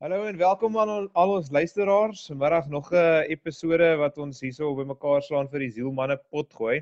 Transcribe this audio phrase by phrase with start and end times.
[0.00, 2.22] Hallo en welkom aan al ons luisteraars.
[2.26, 6.78] Vanmiddag nog 'n episode wat ons hierso by mekaar slaan vir die Zielmanne pot gooi.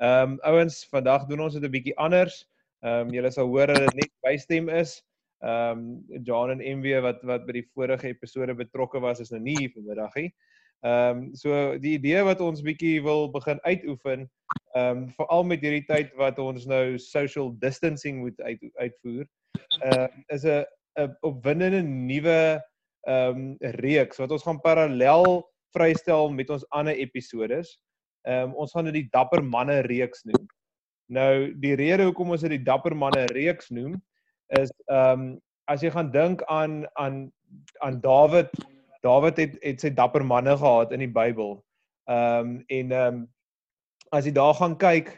[0.00, 2.48] Ehm um, ouens, vandag doen ons dit 'n bietjie anders.
[2.80, 5.04] Ehm um, julle sal hoor dat dit net bystem is.
[5.44, 9.40] Ehm um, John en MW wat wat by die vorige episode betrokke was is nou
[9.40, 10.34] nie hier vanmiddag nie.
[10.80, 14.30] Ehm um, so die idee wat ons bietjie wil begin uitoefen,
[14.72, 19.28] ehm um, veral met hierdie tyd wat ons nou social distancing moet uit, uitvoer,
[19.84, 20.64] uh, is 'n
[20.96, 22.62] 'n opwindende nuwe
[23.06, 25.44] ehm um, reeks wat ons gaan parallel
[25.76, 27.78] vrystel met ons ander episodes.
[28.26, 30.46] Ehm um, ons gaan dit die Dapper Manne reeks noem.
[31.08, 34.00] Nou die rede hoekom ons dit die Dapper Manne reeks noem
[34.60, 35.28] is ehm um,
[35.66, 37.32] as jy gaan dink aan aan
[37.82, 38.50] aan Dawid
[39.06, 41.58] Dawid het het sy dapper manne gehad in die Bybel.
[42.10, 43.24] Ehm um, en ehm um,
[44.14, 45.10] as jy daar gaan kyk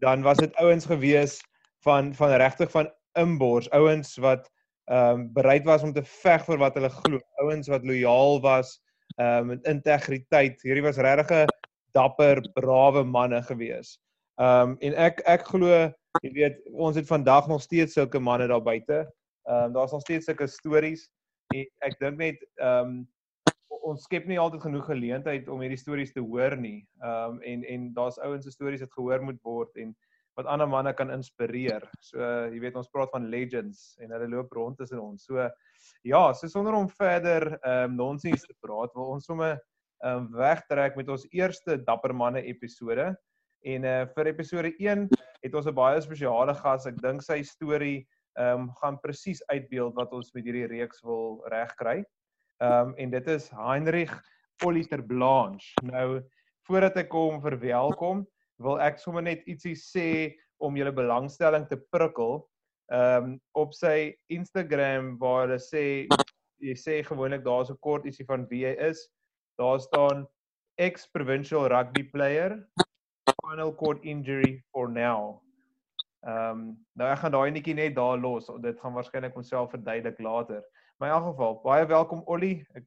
[0.00, 1.40] dan was dit ouens gewees
[1.84, 4.48] van van regtig van inbors, ouens wat
[4.90, 7.20] ehm um, bereid was om te veg vir wat hulle glo.
[7.44, 8.80] Ouens wat lojaal was
[9.16, 10.62] ehm um, met integriteit.
[10.62, 11.46] Hierdie was regtig 'n
[11.92, 13.98] dapper, brawe manne gewees.
[14.40, 15.90] Ehm um, en ek ek glo,
[16.22, 19.06] jy weet, ons het vandag nog steeds sulke manne daar buite.
[19.48, 21.10] Ehm um, daar's nog steeds sulke stories.
[21.54, 23.08] En ek dink net ehm um,
[23.82, 26.86] ons skep nie altyd genoeg geleentheid om hierdie stories te hoor nie.
[27.02, 29.94] Ehm um, en en daar's ouens se stories wat gehoor moet word en
[30.38, 31.84] wat ander manne kan inspireer.
[32.00, 32.20] So
[32.52, 35.26] jy weet ons praat van legends en hulle loop rond tussen ons.
[35.28, 35.48] So
[36.08, 39.58] ja, so sonder om verder ehm um, nonsens te praat, wil ons sommer
[40.02, 43.12] ehm um, wegtrek met ons eerste dapper manne episode.
[43.62, 45.06] En uh vir episode 1
[45.42, 46.86] het ons 'n baie spesiale gas.
[46.86, 48.06] Ek dink sy storie
[48.38, 52.02] ehm um, gaan presies uitbeeld wat ons met hierdie reeks wil regkry.
[52.62, 54.14] Ehm um, en dit is Heinrich
[54.62, 55.74] Politer Blanche.
[55.82, 56.22] Nou
[56.66, 58.26] voordat ek hom verwelkom,
[58.62, 60.08] wil ek sommer net ietsie sê
[60.62, 62.40] om julle belangstelling te prikkel.
[62.92, 65.84] Ehm um, op sy Instagram waar hulle sê
[66.62, 69.08] jy sê gewoonlik daar's 'n kort ietsie van wie hy is.
[69.58, 70.26] Daar staan
[70.78, 72.58] ex-provincial rugby player
[73.30, 75.40] spinal cord injury for now.
[76.26, 76.60] Ehm um,
[76.94, 78.46] nou ek gaan daai netjie net daar los.
[78.62, 80.62] Dit gaan waarskynlik homself verduidelik later.
[80.98, 82.66] Maar in elk geval, baie welkom Ollie.
[82.78, 82.84] Ek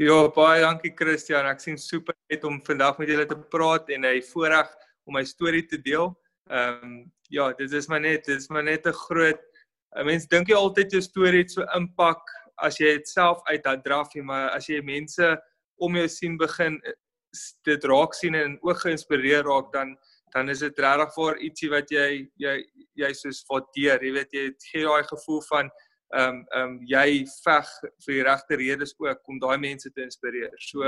[0.00, 1.44] Ja, baie dankie Christian.
[1.44, 4.70] Ek sien super net om vandag met julle te praat en hy voorreg
[5.04, 6.14] om my storie te deel.
[6.48, 6.94] Ehm um,
[7.28, 9.42] ja, dit is maar net, dit is maar net 'n groot
[10.08, 12.32] mens dink jy altyd jou storie het so impak
[12.64, 15.36] as jy dit self uit dat draf jy, maar as jy mense
[15.76, 16.80] om jou sien begin
[17.68, 19.96] dit raak sien en ook geïnspireer raak dan
[20.32, 22.56] dan is dit regtig vir ietsie wat jy jy
[22.96, 24.00] jy soos waardeer.
[24.00, 25.70] Jy weet jy het gee daai gevoel van
[26.10, 27.68] ehm um, ehm um, jy veg
[28.04, 30.54] vir die regte redes ook om daai mense te inspireer.
[30.58, 30.82] So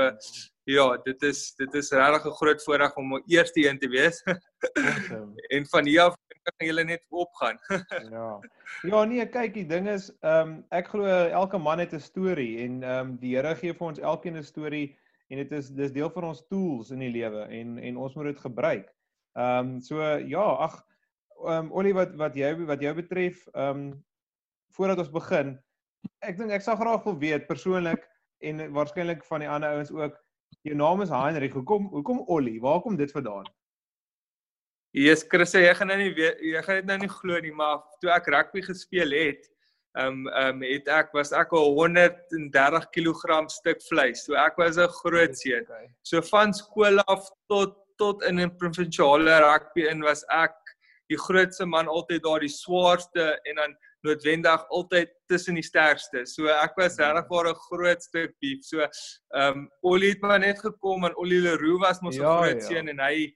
[0.65, 4.23] ja, dit is dit is regtig 'n groot voorreg om eerste een te wees.
[5.55, 7.59] en van hier af kan julle net opgaan.
[8.15, 8.39] ja.
[8.83, 12.63] Ja, nee, kyk, die ding is ehm um, ek glo elke man het 'n storie
[12.65, 14.97] en ehm um, die Here gee vir ons elkeen 'n storie
[15.29, 18.33] en dit is dis deel van ons tools in die lewe en en ons moet
[18.33, 18.89] dit gebruik.
[19.35, 20.83] Ehm um, so ja, ag
[21.43, 24.03] ehm um, Olie wat wat jy wat jou betref, ehm um,
[24.77, 25.55] voordat ons begin,
[26.25, 28.03] ek dink ek sal graag wil weet persoonlik
[28.43, 30.15] en waarskynlik van die ander ouens ook,
[30.67, 31.55] jou naam is Heinrich.
[31.55, 32.59] Hoekom hoekom Ollie?
[32.61, 33.47] Waar kom dit vandaan?
[34.93, 37.81] Jesus Christus, jy gaan nou nie weet, jy gaan dit nou nie glo nie, maar
[38.01, 39.47] toe ek rugby gespeel het,
[39.97, 44.25] ehm um, ehm um, het ek was ek al 130 kg stuk vleis.
[44.25, 45.65] So ek was 'n groot seun.
[46.03, 50.55] So van skool af tot tot in 'n provinsiale rugby in was ek
[51.09, 56.25] die grootste man altyd daar die swaarste en dan noodwendig altyd tussen die sterkste.
[56.29, 58.63] So ek was regtig vir 'n groot stuk beef.
[58.63, 62.37] So ehm um, Ollie het maar net gekom en Ollie Leroux was mos 'n ja,
[62.37, 62.67] groot ja.
[62.67, 63.33] seun en hy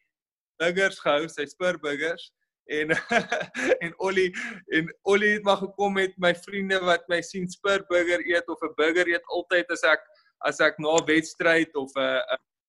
[0.59, 2.31] burgers gehou, sy spur burgers
[2.67, 2.91] en
[3.85, 4.31] en Ollie
[4.75, 8.61] en Ollie het maar gekom met my vriende wat my sien spur burger eet of
[8.61, 10.03] 'n burger eet altyd as ek
[10.45, 12.22] as ek na 'n wedstryd of 'n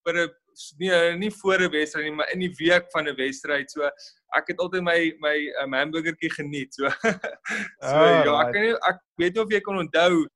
[0.07, 0.31] vir 'n
[0.79, 3.71] nie nie voor 'n wedstryd nie, maar in die week van 'n wedstryd.
[3.71, 3.91] So
[4.37, 6.75] ek het altyd my my um, hamburgertjie geniet.
[6.75, 6.91] So
[7.89, 10.27] so oh, ja, ek kan nie ek weet nie of jy kan onthou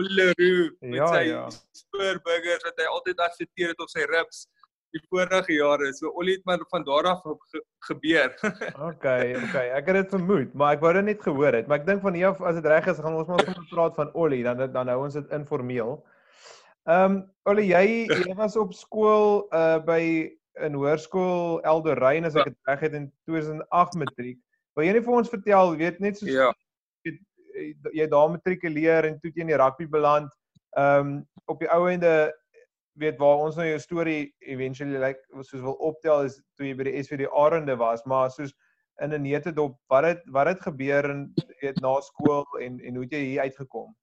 [0.00, 1.42] Ulleru met ja, sy ja.
[1.76, 4.46] spur burgers wat hy altyd adverteer het op sy ribs
[4.94, 5.90] die vorige jare.
[5.94, 8.34] So Ollie het maar van daar af ge gebeur.
[8.90, 9.68] okay, okay.
[9.74, 11.66] Ek het dit vermoed, maar ek wou dit net gehoor het.
[11.68, 13.98] Maar ek dink van hier af as dit reg is, gaan ons maar sommer praat
[13.98, 15.98] van Ollie, dan dan hou ons dit informeel.
[16.84, 17.20] Ehm um,
[17.50, 17.84] Ollie, jy
[18.28, 20.02] jy was op skool uh by
[20.62, 24.38] in hoërskool Eldorein as ek dit reg het in 2008 matriek.
[24.74, 26.52] Wil jy net vir ons vertel, weet net so ja.
[27.06, 27.18] jy,
[27.94, 30.30] jy daar matrikuleer en toe jy in die rugby beland.
[30.78, 31.20] Ehm um,
[31.50, 32.32] op die ou ende
[32.98, 36.86] weet waar ons nou jou storie eventually like soos wil optel is toe jy by
[36.88, 38.54] die SVD Arende was, maar soos
[39.02, 41.26] in 'n neutedop wat het wat het gebeur in
[41.60, 43.94] weet na skool en en hoe het jy hier uitgekom?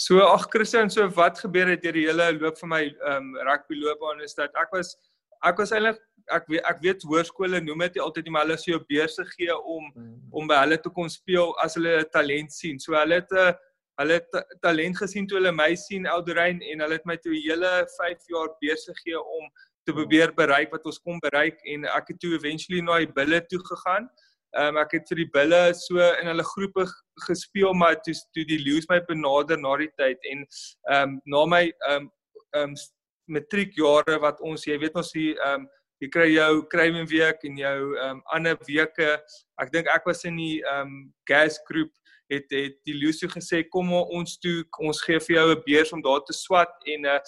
[0.00, 3.34] So ag Christian, so wat gebeur het deur die hele loop van my ehm um,
[3.44, 4.94] rugby loopbaan is dat ek was
[5.44, 5.98] ek was eintlik
[6.36, 9.56] ek weet ek weet hoërskole noem dit altyd nie maar hulle sê jou beurse gee
[9.58, 10.14] om mm.
[10.40, 12.80] om by hulle te kom speel as hulle talent sien.
[12.80, 13.52] So hulle het 'n uh,
[14.00, 17.74] hulle het talent gesien toe hulle my sien Eldorein en hulle het my toe hele
[17.98, 19.52] 5 jaar besig gee om
[19.84, 23.44] te probeer bereik wat ons kon bereik en ek het toe eventually na die bulle
[23.52, 24.08] toe gegaan.
[24.58, 26.86] Ehm um, ek het vir die bulle so in hulle groepe
[27.26, 31.44] gespeel maar toe toe die leeu's my benader na die tyd en ehm um, na
[31.52, 32.08] my ehm um,
[32.56, 32.80] ehm um,
[33.30, 35.68] matriekjare wat ons jy weet ons hier ehm um,
[36.00, 39.10] jy kry jou Craven week en jou ehm um, ander weke.
[39.60, 41.92] Ek dink ek was in die ehm um, gas groep
[42.30, 46.02] het het die Lucio gesê kom ons toe ons gee vir jou 'n beurs om
[46.02, 47.18] daar te swat en 'n uh,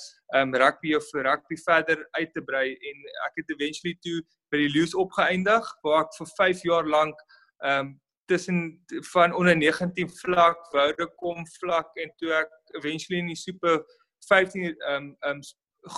[0.41, 2.69] um rugby of rugby verder uit te brei.
[2.73, 2.97] En
[3.27, 7.19] ek het eventually toe by die Lucio opgeëindig waar ek vir 5 jaar lank
[7.65, 13.37] um tussen van onder 19 vlak woude kom vlak en toe ek eventually in die
[13.37, 13.83] super
[14.29, 15.41] 15 um um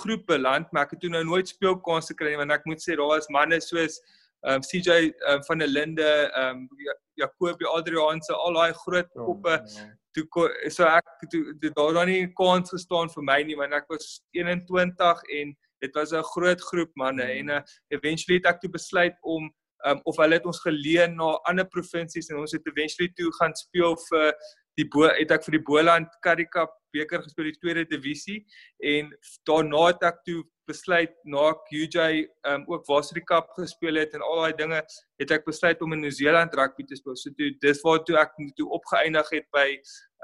[0.01, 2.97] groep beland maar ek het toe nou nooit speelkans gekry nie want ek moet sê
[2.97, 3.99] daar was manne soos
[4.43, 6.67] um CJ um, van der Linde um
[7.15, 9.85] Jacobie Adrianse al daai groot ja, koppe ja.
[10.15, 14.21] toe so ek toe daar dan nie kans gestaan vir my nie want ek was
[14.33, 17.37] 21 en dit was 'n groot groep manne mm.
[17.39, 19.49] en uh, eventually het ek toe besluit om
[19.85, 23.55] um, of hulle het ons geleen na ander provinsies en ons het eventually toe gaan
[23.55, 24.33] speel vir
[24.79, 28.41] die bo het ek vir die Boland Currie Cup beker gespeel die tweede divisie
[28.83, 29.11] en
[29.47, 34.41] daarna het ek toe besluit na QJ um ook Varsity Cup gespeel het en al
[34.41, 34.81] daai dinge
[35.21, 37.17] het ek besluit om in Nieu-Seeland rugby te speel.
[37.19, 39.67] So toe dis waar toe ek toe opgeëindig het by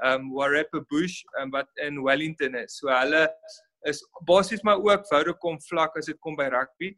[0.08, 2.78] um Warapa Bush um, wat in Wellington is.
[2.80, 3.26] So hulle
[3.88, 6.94] is basies maar ook Vodacom vlak as dit kom by rugby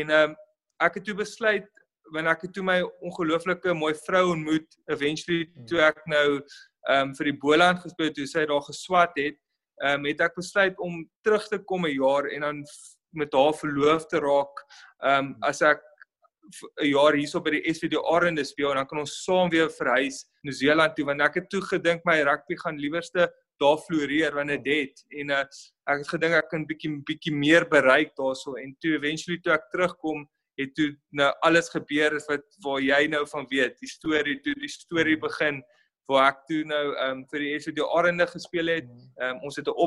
[0.00, 0.36] en um
[0.82, 1.68] ek het toe besluit
[2.12, 6.26] wanneer ek toe my ongelooflike mooi vrou ontmoet eventually toe ek nou
[6.92, 9.38] um vir die Boland gespeel het toe sy daar geswat het
[9.80, 12.64] ehm um, het ek besluit om terug te kom 'n jaar en dan
[13.10, 14.64] met haar verloof te raak.
[15.02, 15.80] Ehm um, as ek
[16.82, 20.24] 'n jaar hierso by die SVD Arende speel en dan kan ons saam weer verhuis
[20.42, 23.28] New Zealand toe want ek het toe gedink my rugby gaan liewerste
[23.62, 25.42] daar floreer wanneer dit het en uh,
[25.92, 29.70] ek het gedink ek kan bietjie bietjie meer bereik daarso en toe eventually toe ek
[29.74, 30.26] terugkom
[30.60, 34.56] het toe nou alles gebeur is wat waar jy nou van weet die storie toe
[34.58, 35.62] die storie begin
[36.10, 38.88] waar ek toe nou ehm um, vir die SVD Arende gespeel het.
[38.88, 39.08] Mm.
[39.20, 39.78] Ehm um, ons het 'n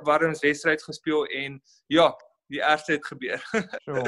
[0.00, 2.14] opwarmingswedstryd gespeel en ja,
[2.52, 3.42] die eerste het gebeur.
[3.86, 4.02] so.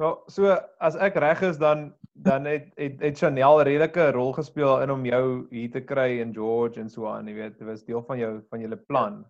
[0.00, 4.80] So so as ek reg is dan dan het het, het Chanel redelike rol gespeel
[4.82, 7.84] in om jou hier te kry in George en so aan, jy weet, dit was
[7.84, 9.24] deel van jou van julle plan.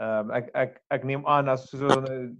[0.00, 1.88] Ehm um, ek ek ek neem aan as so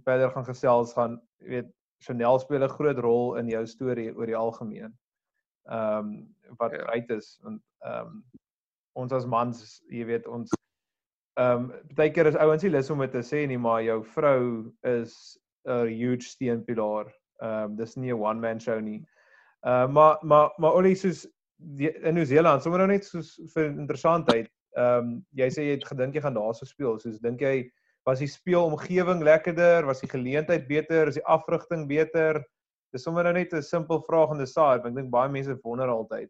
[0.05, 1.71] verder gaan gesels gaan, jy weet,
[2.05, 4.97] Chanel speel 'n groot rol in jou storie oor die algemeen.
[5.69, 6.85] Ehm um, wat ja.
[6.93, 8.23] uit is want ehm um,
[8.97, 10.53] ons as mans, jy weet, ons
[11.37, 13.99] ehm um, baie keer is ouens nie lus om dit te sê nie, maar jou
[14.15, 14.41] vrou
[14.89, 15.37] is
[15.69, 17.13] 'n huge steunpilaar.
[17.41, 19.01] Ehm um, dis nie 'n one man show nie.
[19.65, 21.27] Ehm uh, maar maar maar olie soos
[21.77, 24.49] die, in Nieu-Seeland, sommer nou net soos vir interessantheid.
[24.77, 27.69] Ehm um, jy sê jy het gedink jy gaan daarso speel, soos dink jy
[28.07, 32.39] was die speelomgewing lekkerder, was die geleentheid beter, is die afrigting beter?
[32.95, 35.59] Dis sommer nou net 'n simpel vraag in die saak, want ek dink baie mense
[35.63, 36.29] wonder altyd.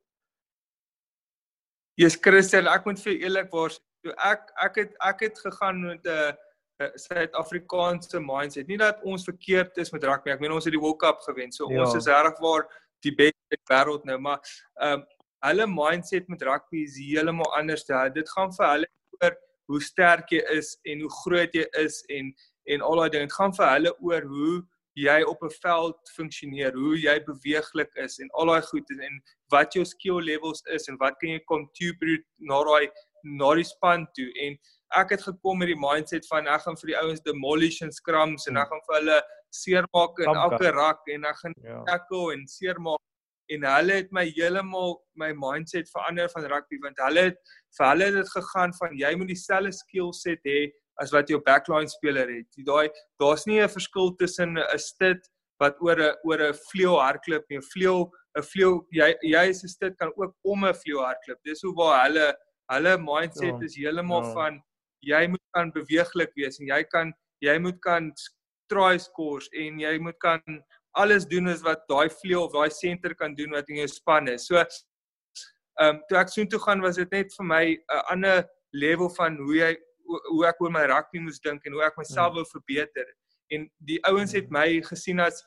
[1.97, 6.05] Jesus Christus, ek moet vir eerlik wees, toe ek ek het ek het gegaan met
[6.05, 6.35] 'n
[6.83, 8.67] uh, Suid-Afrikaanse mindset.
[8.67, 10.29] Nie dat ons verkeerd is met rugby.
[10.29, 11.51] Ek meen ons het die World Cup gewen.
[11.51, 11.81] So ja.
[11.81, 12.67] ons is regtig waar
[13.01, 14.41] die beste wêreld nou, maar
[14.81, 15.05] ehm um,
[15.45, 17.85] hulle mindset met rugby is heeltemal anders.
[18.13, 18.87] Dit gaan vir hulle
[19.21, 19.35] oor
[19.69, 22.33] hoe sterk jy is en hoe groot jy is en
[22.73, 23.29] en al daai dinge.
[23.29, 24.55] Dit gaan vir hulle oor hoe
[24.97, 29.21] jy op 'n veld funksioneer, hoe jy beweeglik is en al daai goed en
[29.53, 32.89] wat jou skill levels is en wat kan jy contribute na daai
[33.23, 34.29] na die span toe.
[34.41, 34.57] En
[34.97, 38.47] ek het gekom met die mindset van ek gaan vir die ouens demolish en scrums
[38.47, 41.83] en ek gaan vir hulle seermaak in elke rak en ek gaan ja.
[41.83, 43.03] tackle en seermaak.
[43.49, 47.37] En hulle het my heeltemal my mindset verander van rugby want hulle het
[47.77, 51.39] vir hulle het dit gegaan van jy moet dieselfde skill set hê as wat jou
[51.45, 52.61] backline speler het.
[52.65, 52.89] Daai
[53.21, 57.57] daar's nie 'n verskil tussen 'n stit wat oor 'n oor 'n vleuel hardloop nie.
[57.57, 61.39] 'n Vleuel 'n vleuel jy jy is 'n stit kan ook om 'n vleuel hardloop.
[61.43, 62.33] Dis hoe waar hulle
[62.71, 64.33] hulle mindset ja, is heeltemal ja.
[64.33, 64.63] van
[65.01, 68.11] jy moet kan beweeglik wees en jy kan jy moet kan
[68.69, 70.41] try scores en jy moet kan
[70.97, 74.27] alles doen is wat daai vleuel of daai center kan doen wat in jou span
[74.27, 74.47] is.
[74.47, 79.09] So ehm um, toe ek soontoe gaan was dit net vir my 'n ander level
[79.09, 79.75] van hoe jy
[80.07, 82.41] hoe ek oor my rugby moes dink en hoe ek myself hmm.
[82.41, 83.07] wou verbeter.
[83.51, 84.57] En die ouens het hmm.
[84.59, 85.43] my gesien as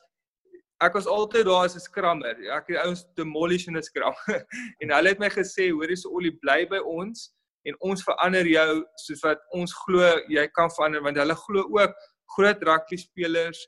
[0.81, 2.37] ek was altyd daar as 'n skrammer.
[2.57, 4.15] Ek het ouens demolish in 'n skram.
[4.81, 7.29] en hulle het my gesê, "Hoorie, so Ollie bly by ons
[7.69, 11.97] en ons verander jou soos wat ons glo jy kan verander want hulle glo ook
[12.35, 13.67] groot rugby spelers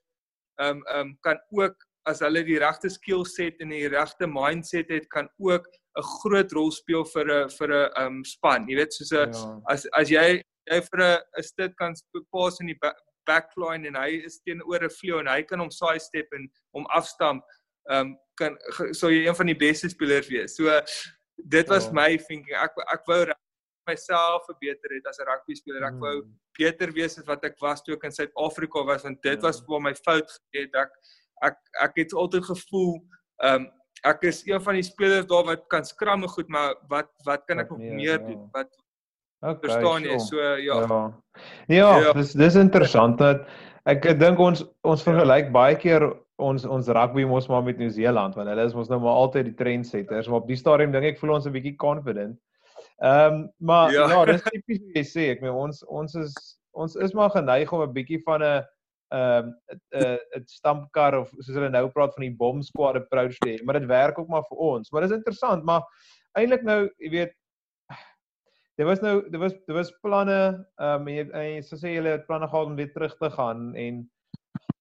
[0.61, 1.75] ehm um, ehm um, kan ook
[2.09, 6.51] as hulle die regte skill set en die regte mindset het kan ook 'n groot
[6.51, 8.67] rol speel vir 'n vir 'n ehm um, span.
[8.67, 9.61] Jy weet soos 'n ja.
[9.69, 11.93] as as jy jy vir 'n 'n stit kan
[12.31, 12.79] pas in die
[13.27, 16.85] backline en hy is teenoor 'n vleuel en hy kan hom side step en hom
[16.95, 17.43] afstamp,
[17.89, 18.57] ehm um, kan
[18.91, 20.55] sou jy een van die beste spelers wees.
[20.55, 20.81] So
[21.37, 21.93] dit was oh.
[21.93, 22.55] my thinking.
[22.57, 23.25] Ek ek wou
[23.87, 25.83] myself verbeter het as 'n rugby speler.
[25.83, 26.33] Ek wou hmm.
[26.57, 29.45] beter wees as wat ek was toe ek in Suid-Afrika was want dit ja.
[29.47, 30.75] was waar my fout het.
[30.75, 30.91] Ek
[31.43, 33.01] ek ek het altyd gevoel
[33.43, 33.71] ehm um,
[34.03, 37.59] ek is een van die spelers daar wat kan skramme goed, maar wat wat kan
[37.59, 38.25] ek nog meer, meer ja.
[38.27, 38.49] doen?
[38.51, 38.71] Wat
[39.43, 40.17] Okay, verstaan jy?
[40.23, 40.79] So ja.
[40.87, 40.99] Ja.
[41.67, 42.13] Ja, ja.
[42.15, 43.43] dis dis interessant dat
[43.89, 46.05] ek dink ons ons vergelyk baie keer
[46.43, 49.57] ons ons rugby mos maar met Nieu-Seeland want hulle is mos nou maar altyd die
[49.59, 52.39] trendsetters, maar op die stadium dink ek voel ons 'n bietjie confident.
[53.03, 55.25] Ehm um, maar ja, ja dis tipies wat jy sê.
[55.35, 56.33] Ek meen ons ons is
[56.71, 58.63] ons is maar geneig om 'n bietjie van 'n
[59.11, 59.51] ehm
[59.99, 63.63] 'n 'n stampkar of soos hulle nou praat van die bomb squad approach te hê,
[63.63, 64.91] maar dit werk ook maar vir ons.
[64.91, 65.83] Maar dis interessant, maar
[66.39, 67.33] eintlik nou, jy weet,
[68.75, 70.39] Dit was nou dit was dit was planne
[70.81, 73.75] ehm um, en, en so sê julle het planne gehad om weer terug te gaan
[73.75, 73.99] en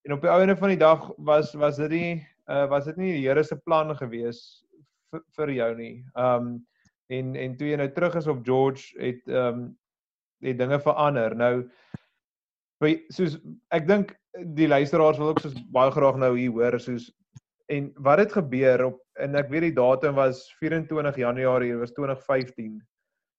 [0.03, 2.13] en op die einde van die dag was was dit nie
[2.49, 4.65] uh, was dit nie die Here se plan gewees
[5.11, 5.95] vir, vir jou nie.
[6.17, 6.67] Ehm um,
[7.13, 9.65] en en toe jy nou terug is op George het ehm um,
[10.43, 11.37] het dinge verander.
[11.37, 11.55] Nou
[13.15, 13.37] soos
[13.71, 14.17] ek dink
[14.57, 17.11] die luisteraars wil ook soos baie graag nou hier hoor soos
[17.71, 22.81] en wat het gebeur op en ek weet die datum was 24 Januarie was 2015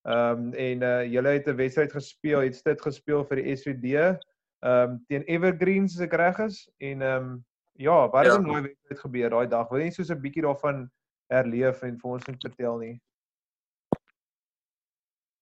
[0.04, 3.86] Ehm um, en uh julle het 'n wedstryd gespeel, het dit gespeel vir die SVD
[3.96, 4.20] ehm
[4.64, 7.46] um, teen Evergreens as ek reg is en ehm um,
[7.80, 8.42] ja, wat het ja.
[8.42, 9.70] nou wedstryd gebeur daai dag?
[9.70, 10.90] Wil jy net so 'n bietjie daarvan
[11.32, 13.02] herleef en vir ons net vertel nie?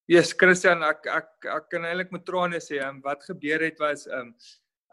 [0.06, 3.66] Ja, yes, Christian, ek ek ek kan eintlik met trane sê, ehm um, wat gebeur
[3.66, 4.36] het was ehm um,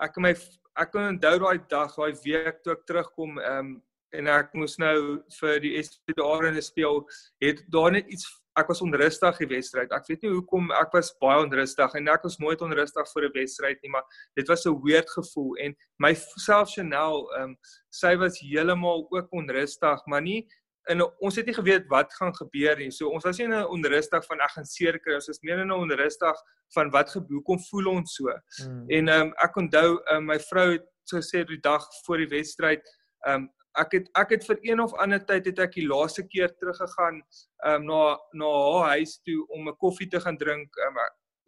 [0.00, 0.34] ek en my
[0.78, 3.82] ek kan onthou daai dag, daai week toe ek terugkom ehm um,
[4.12, 7.02] en ek moes nou vir die SVD in speel,
[7.44, 8.24] het daar net iets
[8.58, 9.92] ek was onrustig die wedstryd.
[9.94, 13.34] Ek weet nie hoekom ek was baie onrustig en ek was nooit onrustig vir 'n
[13.34, 17.56] wedstryd nie, maar dit was 'n weird gevoel en myself Chanel, ehm um,
[17.90, 20.46] sy was heeltemal ook onrustig, maar nie
[20.88, 22.90] en ons het nie geweet wat gaan gebeur nie.
[22.90, 25.58] So ons was nie in 'n onrustig van ek gaan seer kry, ons was meer
[25.58, 26.36] in 'n onrustig
[26.74, 28.28] van wat gebeur, hoekom voel ons so.
[28.62, 28.84] Hmm.
[28.88, 32.28] En ehm um, ek onthou um, my vrou het so sê die dag voor die
[32.28, 32.82] wedstryd,
[33.26, 33.50] ehm um,
[33.82, 37.22] ek het ek het vir een of ander tyd het ek die laaste keer teruggegaan
[37.66, 40.76] um, na na haar huis toe om 'n koffie te gaan drink.
[40.86, 40.98] Um,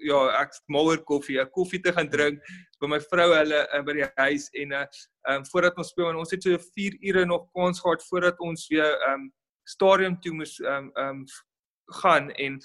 [0.01, 2.41] ja, ek smaller koffie, 'n koffie te gaan drink
[2.81, 4.87] by my vrou hulle uh, by die huis en uh
[5.29, 8.69] um, voordat ons speel en ons het so 4 ure nog kans gehad voordat ons
[8.73, 9.31] weer um
[9.69, 11.25] stadium toe moes um um
[12.01, 12.59] gaan en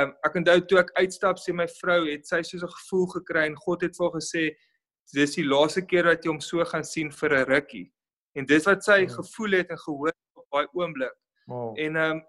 [0.00, 3.46] um ek onthou toe ek uitstap sê my vrou het sy so 'n gevoel gekry
[3.46, 4.44] en God het vir haar gesê
[5.14, 7.90] dis die laaste keer wat jy hom so gaan sien vir 'n rukkie
[8.38, 9.14] en dis wat sy oh.
[9.18, 11.16] gevoel het en gehoor op daai oomblik.
[11.46, 11.78] Wow.
[11.78, 12.26] En ehm um,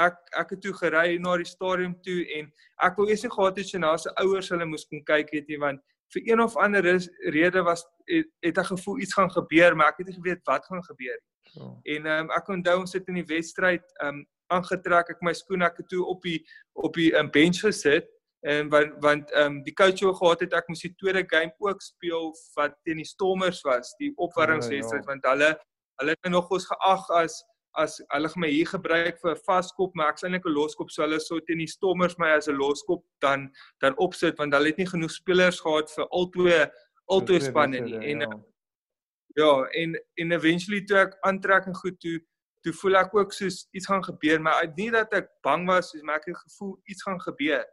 [0.00, 2.46] ek ek het toe gery na die stadium toe en
[2.86, 5.50] ek wou eers nie gehad het sy na sy ouers hulle moes kom kyk het
[5.52, 5.82] nie want
[6.14, 6.86] vir een of ander
[7.34, 10.64] rede was het, het ek gevoel iets gaan gebeur maar ek het nie geweet wat
[10.64, 11.28] gaan gebeur nie.
[11.60, 11.74] Oh.
[11.84, 15.32] En ehm um, ek onthou ons sit in die wedstryd ehm um, aangetrek ek my
[15.36, 16.40] skoene ek het toe op die
[16.72, 18.08] op die um, bench gesit
[18.42, 21.52] en want want ehm um, die coach wou gehad het ek moes die tweede game
[21.62, 25.10] ook speel wat teen die Stormers was, die opwarmingswedstryd ja, ja.
[25.12, 25.50] want hulle
[26.00, 27.42] hulle het nog ons geag as
[27.78, 31.02] as hulle gaan my hier gebruik vir 'n vaskop, maar ek's eintlik 'n loskop, so
[31.02, 34.78] hulle sou teen die Stormers my as 'n loskop dan dan opsit want hulle het
[34.78, 36.66] nie genoeg spelers gehad vir al twee
[37.06, 37.98] al twee spanne nie.
[38.10, 38.40] En ja.
[39.36, 42.18] ja, en en eventually toe ek aantrek en goed toe
[42.62, 46.02] toe voel ek ook soos iets gaan gebeur, maar nie dat ek bang was soos
[46.02, 47.64] maar ek het gevoel iets gaan gebeur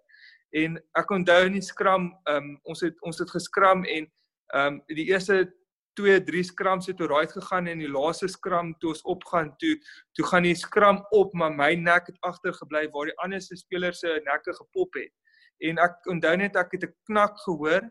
[0.52, 4.10] en ek onthou in die skram um, ons het ons het geskram en
[4.56, 5.46] um, die eerste
[6.00, 9.76] 2 3 skrams het oorraai gegaan en die laaste skram toe ons opgaan toe
[10.18, 14.02] toe gaan die skram op maar my nek het agtergebly waar die ander se spelers
[14.04, 15.14] se nekke gepop het.
[15.60, 17.90] En ek onthou net ek het 'n knak gehoor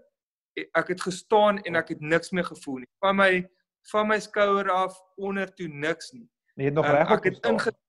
[0.75, 2.91] ek het gestaan en ek het niks meer gevoel nie.
[3.01, 3.49] Van my
[3.93, 6.29] van my skouer af onder toe niks nie.
[6.57, 7.88] Jy het nog um, reg ek het ingestaan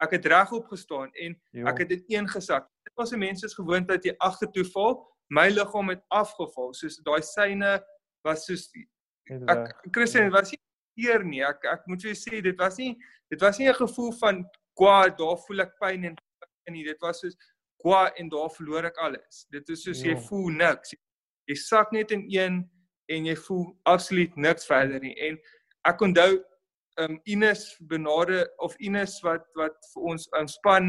[0.00, 1.66] ek het reg opgestaan en jo.
[1.66, 5.06] ek het dit een gesak was 'n mens gewoond dat jy agtertoe val.
[5.26, 6.74] My liggaam het afgeval.
[6.74, 7.84] Soos daai syne
[8.22, 8.70] was soos
[9.46, 10.60] ek Christian was nie
[10.94, 11.42] hier nie.
[11.42, 12.96] Ek ek moet vir jou sê dit was nie
[13.30, 16.16] dit was nie 'n gevoel van kwa daar voel ek pyn en
[16.70, 16.84] nie.
[16.84, 17.36] Dit was soos
[17.76, 19.46] kwa en daar verloor ek alles.
[19.50, 20.20] Dit is soos jy ja.
[20.20, 20.94] voel niks.
[21.46, 22.70] Jy sak net in een
[23.06, 25.14] en jy voel absoluut niks verder nie.
[25.20, 25.38] En
[25.84, 26.44] ek onthou
[26.98, 30.88] ehm um, Ines benade of Ines wat wat vir ons um, span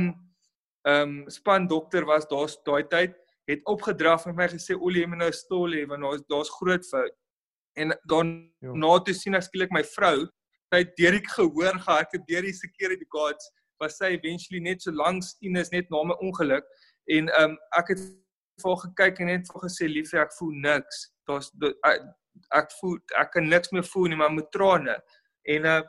[0.87, 3.13] ehm um, span dokter was daar's daai tyd
[3.49, 6.85] het opgedraf en my gesê Olie jy moet nou stil hê want daar's daar's groot
[6.85, 7.15] fout.
[7.77, 8.73] En dan ja.
[8.73, 10.25] na toe sien ek skielik my vrou,
[10.69, 13.51] sy het deur die gehoor gehad, het deur die security guards
[13.81, 16.65] was sy eventually net so langs Ines net na my ongeluk
[17.17, 18.03] en ehm um, ek het
[18.59, 21.05] vir gekyk en net vir gesê liefie ek voel niks.
[21.29, 21.53] Daar's
[21.87, 22.03] ek,
[22.57, 24.97] ek voel ek kan niks meer voel nie maar met trane.
[25.55, 25.79] En uh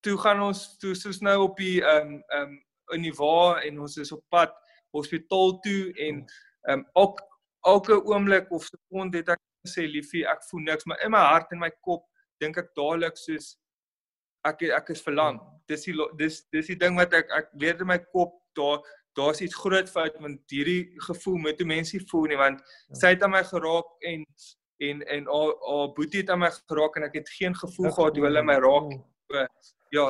[0.00, 2.62] toe gaan ons toe soos nou op die ehm um, ehm um,
[2.94, 4.52] in die waar en ons is op pad
[4.94, 7.22] hospitaal toe en ehm um, ook
[7.66, 11.52] elke oomblik of sekond het ek gesê liefie ek voel niks maar in my hart
[11.52, 12.04] en my kop
[12.40, 13.56] dink ek dadelik soos
[14.46, 15.40] ek ek is verlang.
[15.70, 18.84] Dis die dis dis die ding wat ek ek weet in my kop daar
[19.16, 22.98] daar's iets groot fout want hierdie gevoel moet hoe mense voel nie want ja.
[23.00, 24.26] sy het aan my geraak en
[24.86, 28.18] en en al al boetie het aan my geraak en ek het geen gevoel gehad
[28.18, 29.46] hoe hulle my raak so,
[29.94, 30.06] ja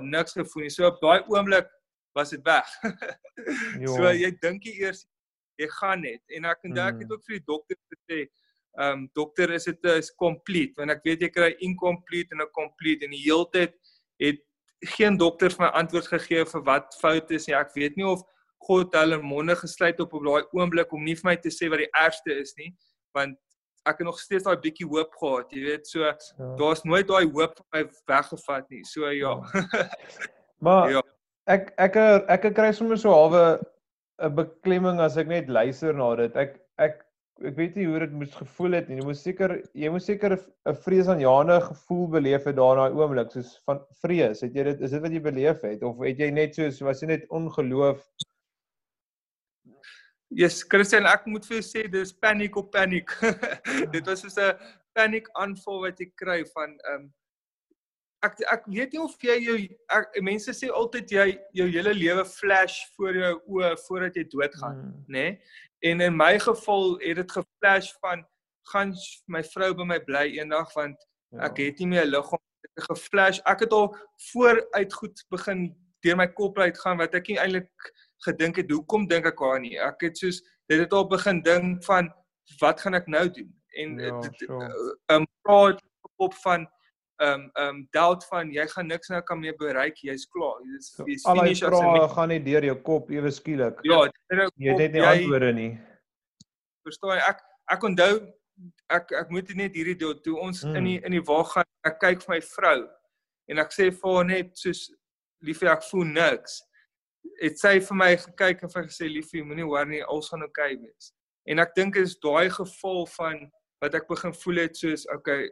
[0.00, 0.72] niks gevoel nie.
[0.72, 1.68] So op daai oomblik
[2.14, 2.66] was dit weg.
[3.86, 5.04] So jy dink jy eers
[5.58, 6.22] jy gaan net.
[6.34, 7.14] En ek en ek het mm.
[7.14, 8.20] ook vir die dokter gesê
[8.78, 10.74] ehm um, dokter is dit is complete?
[10.78, 13.06] Want ek weet jy kry incomplete en 'n complete.
[13.06, 13.74] En die heeltyd
[14.22, 14.42] het
[14.94, 17.56] geen dokter vir my antwoord gegee vir wat fout is nie.
[17.56, 18.22] Ek weet nie of
[18.66, 21.82] God hulle monde gesluit op op daai oomblik om nie vir my te sê wat
[21.82, 22.70] die ergste is nie.
[23.14, 23.38] Want
[23.84, 25.86] ek het nog steeds daai bietjie hoop gehad jy weet.
[25.86, 26.14] So ja.
[26.58, 28.84] daar's nooit daai hoop van my weggevat nie.
[28.84, 29.34] So ja, ja.
[30.64, 31.02] maar ja.
[31.46, 33.58] ek ek ek ek kry sommer so halwe
[34.18, 36.36] 'n beklemming as ek net luister na dit.
[36.36, 37.04] Ek ek
[37.46, 38.98] ek weet nie hoe dit moes gevoel het nie.
[38.98, 43.52] Jy moes seker jy moes seker 'n vreesaanjaende gevoel beleef het daar daai oomblik soos
[43.68, 44.42] van vrees.
[44.42, 45.82] Het jy dit is dit wat jy beleef het?
[45.82, 48.02] Of het jy net so was jy net ongeloof
[50.30, 53.08] Yes, Christian, ek moet vir jou sê dis paniek op paniek.
[53.94, 54.58] dit was soos 'n
[54.92, 57.06] paniek aanval wat jy kry van ehm um,
[58.26, 59.56] ek ek weet nie of jy jou
[59.94, 64.82] ek, mense sê altyd jy jou hele lewe flash voor jou oë voordat jy doodgaan,
[64.82, 65.04] mm.
[65.06, 65.26] nê?
[65.30, 65.38] Nee?
[65.86, 68.24] En in my geval het dit geflash van
[68.72, 68.92] gaan
[69.30, 70.98] my vrou by my bly eendag want
[71.30, 71.46] ja.
[71.46, 73.40] ek het nie meer 'n liggaam het geflash.
[73.46, 73.94] Ek het al
[74.32, 75.70] vooruit goed begin
[76.02, 77.70] deur my kop uitgaan wat ek nie eintlik
[78.26, 79.76] gedink het hoekom dink ek aan nie.
[79.82, 82.10] Ek het soos dit het al begin dink van
[82.60, 83.52] wat gaan ek nou doen?
[83.78, 84.72] En ja, dit sure.
[85.12, 85.82] um praat
[86.16, 86.66] op van
[87.22, 90.58] um um doubt van jy gaan niks nou kan meer bereik, jy's klaar.
[90.66, 93.78] Jy's so, finish as jy gaan nie deur jou kop ewe skielik.
[93.86, 95.70] Ja, jy het net nie antwoorde nie.
[96.86, 97.22] Verstaan jy?
[97.28, 97.42] Ek
[97.74, 98.12] ek onthou
[98.90, 100.78] ek ek moet net hierdie deel toe ons hmm.
[100.78, 102.78] in die in die wa gaan ek kyk vir my vrou
[103.52, 104.88] en ek sê vir haar net soos
[105.44, 106.58] liefie ek voel niks
[107.42, 110.74] het sy vir my gekyk en vir gesê liefie moenie hoor nie alles gaan oukei
[110.74, 111.12] okay wees.
[111.48, 113.46] En ek dink is daai gevoel van
[113.82, 115.48] wat ek begin voel het soos okay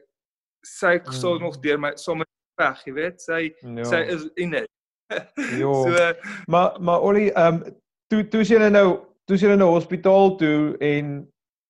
[0.66, 1.12] sy hmm.
[1.14, 2.26] sal nog deur my sommer
[2.58, 3.84] weg, jy weet, sy jo.
[3.86, 4.70] sy is in dit.
[5.60, 5.72] jo.
[5.86, 6.10] So
[6.52, 7.78] maar maar Ollie, ehm um,
[8.10, 8.88] toe toe sien jy nou,
[9.26, 11.16] toe sien jy nou hospitaal toe en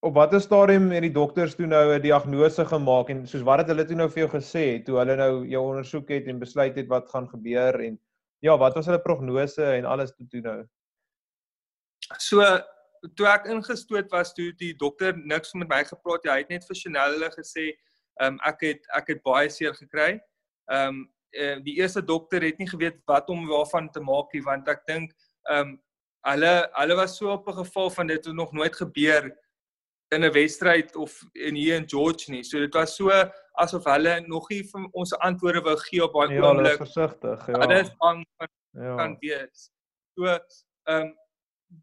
[0.06, 3.68] op watter stadium het die dokters toe nou 'n diagnose gemaak en soos wat het
[3.72, 6.88] hulle toe nou vir jou gesê toe hulle nou jou ondersoek het en besluit het
[6.88, 7.98] wat gaan gebeur en
[8.46, 10.58] ja, wat was hulle prognose en alles toe toe nou?
[12.22, 12.44] So
[13.18, 16.66] toe ek ingestoot was toe die dokter niks met my gepraat het, hy het net
[16.68, 17.72] vir Chanel gesê,
[18.20, 20.16] ehm um, ek het ek het baie seer gekry.
[20.72, 21.04] Ehm um,
[21.66, 25.12] die eerste dokter het nie geweet wat om waarvan te maak nie want ek dink
[25.50, 25.74] ehm um,
[26.26, 29.30] hulle hulle was so op 'n geval van dit het nog nooit gebeur
[30.08, 32.44] in 'n wedstryd of in hier in George nie.
[32.44, 33.10] So dit was so
[33.58, 36.78] asof hulle nog nie vir ons antwoorde wou gee op daai ja, oomblik.
[36.78, 37.60] Ja, versigtig, ja.
[37.60, 38.96] Hulle is bang van ja.
[38.96, 39.70] kan wees.
[40.14, 41.14] So ehm um,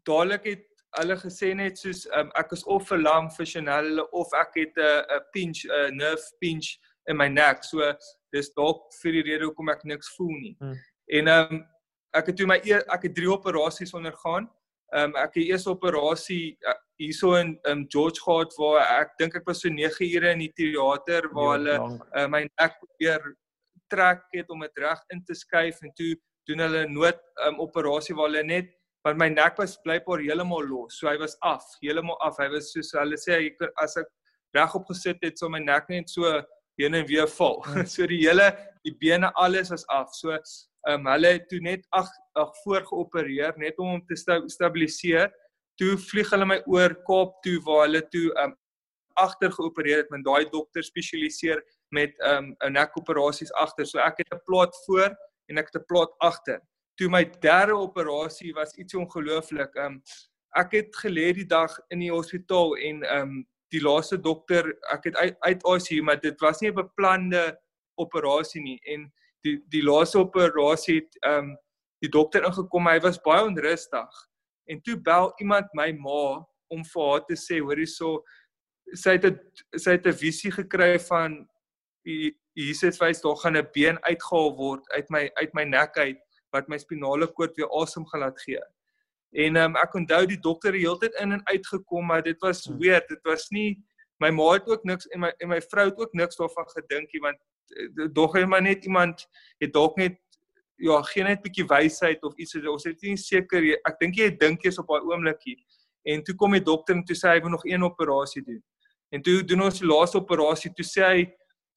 [0.08, 0.64] dadelik het
[0.98, 5.04] hulle gesê net soos um, ek is of verlam vir Chanel of ek het 'n
[5.18, 7.64] 'n pinch 'n nerve pinch in my nek.
[7.64, 7.92] So
[8.32, 10.56] dis dalk vir die rede hoekom ek niks voel nie.
[10.58, 10.78] Hmm.
[11.08, 11.66] En ehm um,
[12.14, 14.48] ek het toe my e ek het drie operasies ondergaan.
[14.94, 19.34] Ehm um, ek het eers operasie uh, hierso in um, George gehad waar ek dink
[19.34, 23.34] ek was so 9 ure in die teater waar hulle uh, my nek probeer
[23.90, 26.14] trek het om dit reg in te skuif en toe
[26.48, 28.72] doen hulle 'n nood um, operasie waar hulle net
[29.04, 32.38] want my nek was blypaar heeltemal los so hy was af heeltemal af.
[32.40, 34.08] Hy was soos hulle sê ek as ek
[34.56, 36.30] reg opgesit het so my nek net so
[36.80, 37.60] heen en weer val.
[37.66, 37.84] Hmm.
[37.94, 38.50] so die hele
[38.86, 40.14] die bene alles was af.
[40.16, 40.32] So
[40.88, 42.08] um, hulle het toe net ag
[42.40, 44.16] ag voor geopereer net om hom te
[44.56, 45.32] stabiliseer
[45.80, 48.54] toe vlieg hulle my oor Kaap toe waar hulle toe um
[49.22, 51.62] agter geopereer het met daai dokter spesialiseer
[51.94, 53.86] met um 'n nekoperasies agter.
[53.86, 55.10] So ek het 'n plaat voor
[55.48, 56.60] en ek het 'n plaat agter.
[56.96, 59.74] Toe my derde operasie was iets ongelooflik.
[59.76, 60.02] Um
[60.56, 65.16] ek het gelê die dag in die hospitaal en um die laaste dokter, ek het
[65.16, 67.58] uit uit ICU, maar dit was nie 'n beplande
[67.96, 69.12] operasie nie en
[69.44, 71.56] die die laaste operasie het ehm um,
[72.02, 74.22] die dokter ingekom hy was baie onrustig
[74.66, 78.22] en toe bel iemand my ma om vir haar te sê hoor hierso
[78.92, 81.46] sy het 'n sy het 'n visie gekry van
[82.54, 86.20] Jesus wys daar gaan 'n been uitgehaal word uit my uit my nek uit
[86.52, 88.62] wat my spinale koord weer asem gaan laat gee.
[89.34, 92.64] En um, ek onthou die dokter het heeltyd in en uit gekom maar dit was
[92.64, 92.78] hmm.
[92.78, 93.82] weird dit was nie
[94.22, 97.12] my ma het ook niks en my en my vrou het ook niks daarvan gedink
[97.12, 97.40] nie want
[97.76, 99.26] eh, dog hy maar net iemand
[99.58, 100.20] het dalk net
[100.78, 104.64] ja geen net bietjie wysheid of iets ons het nie seker ek dink jy dink
[104.64, 105.56] jy's op daai oomblikie
[106.04, 108.60] en toe kom die dokter en toe sê hy wil nog een operasie doen.
[109.14, 110.72] En toe doen ons die laaste operasie.
[110.76, 111.24] Toe sê hy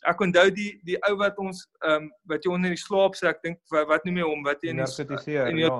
[0.07, 3.29] ek onthou die die ou wat ons ehm um, wat jy onder die slaap sê
[3.31, 4.43] ek dink wat, wat noem jy hom?
[4.45, 5.77] Wat jy in die in ja.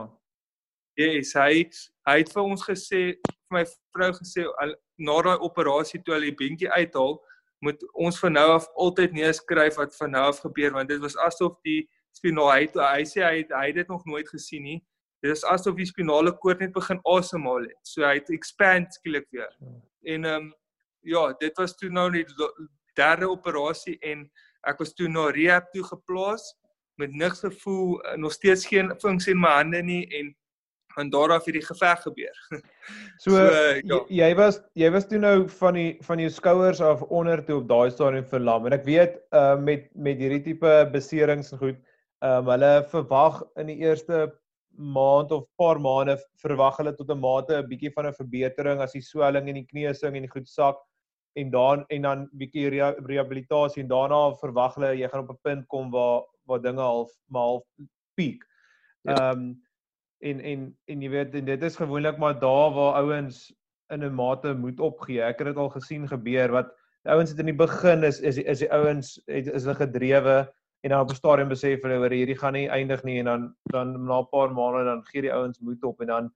[0.98, 1.68] Yes, hy
[2.10, 3.64] hy het vir ons gesê vir my
[3.96, 7.20] vrou gesê al, na daai operasie toe hulle die beentjie uithaal
[7.66, 11.18] moet ons van nou af altyd neerskryf wat van nou af gebeur want dit was
[11.28, 11.84] asof die
[12.18, 14.80] spinaal hy hy sê hy het, hy het dit nog nooit gesien nie.
[15.24, 17.80] Dit is asof die spinale koord net begin asemhaal het.
[17.88, 19.54] So hy het expand skielik weer.
[20.06, 20.54] En ehm um,
[21.08, 22.26] ja dit was toe nou die
[22.98, 24.26] derde operasie en
[24.68, 26.50] ek was toe na rehab toe geplaas
[26.98, 30.34] met niks gevoel, eh, nog steeds geen funksie in my hande nie en
[30.98, 32.38] van daar af het die geveg gebeur.
[33.18, 33.40] So, so
[33.84, 33.98] ja.
[34.08, 37.66] jy was jy was toe nou van die van jou skouers af onder toe op
[37.68, 38.66] daai stadium verlam.
[38.70, 41.82] En ek weet uh met met hierdie tipe beserings en goed,
[42.26, 44.28] ehm um, hulle verwag in die eerste
[44.78, 48.94] maand of paar maande verwag hulle tot 'n mate 'n bietjie van 'n verbetering as
[48.94, 50.78] die swelling en die kneusing en die goed sak
[51.36, 55.68] en dan en dan bietjie rehabilitasie en daarna verwag hulle jy gaan op 'n punt
[55.68, 57.64] kom waar waar dinge half maar half
[58.16, 58.44] piek.
[59.04, 59.14] Ja.
[59.14, 59.62] Ehm um,
[60.20, 63.54] en en en jy weet en dit is gewoonlik maar daar waar ouens
[63.94, 65.22] in 'n mate moet opgee.
[65.22, 68.60] Ek het dit al gesien gebeur wat ouens het in die begin is is is
[68.60, 72.54] die ouens is hulle gedrewe en dan op 'n stadium besef hulle oor hierdie gaan
[72.54, 75.84] nie eindig nie en dan dan na 'n paar maande dan gee die ouens moed
[75.84, 76.32] op en dan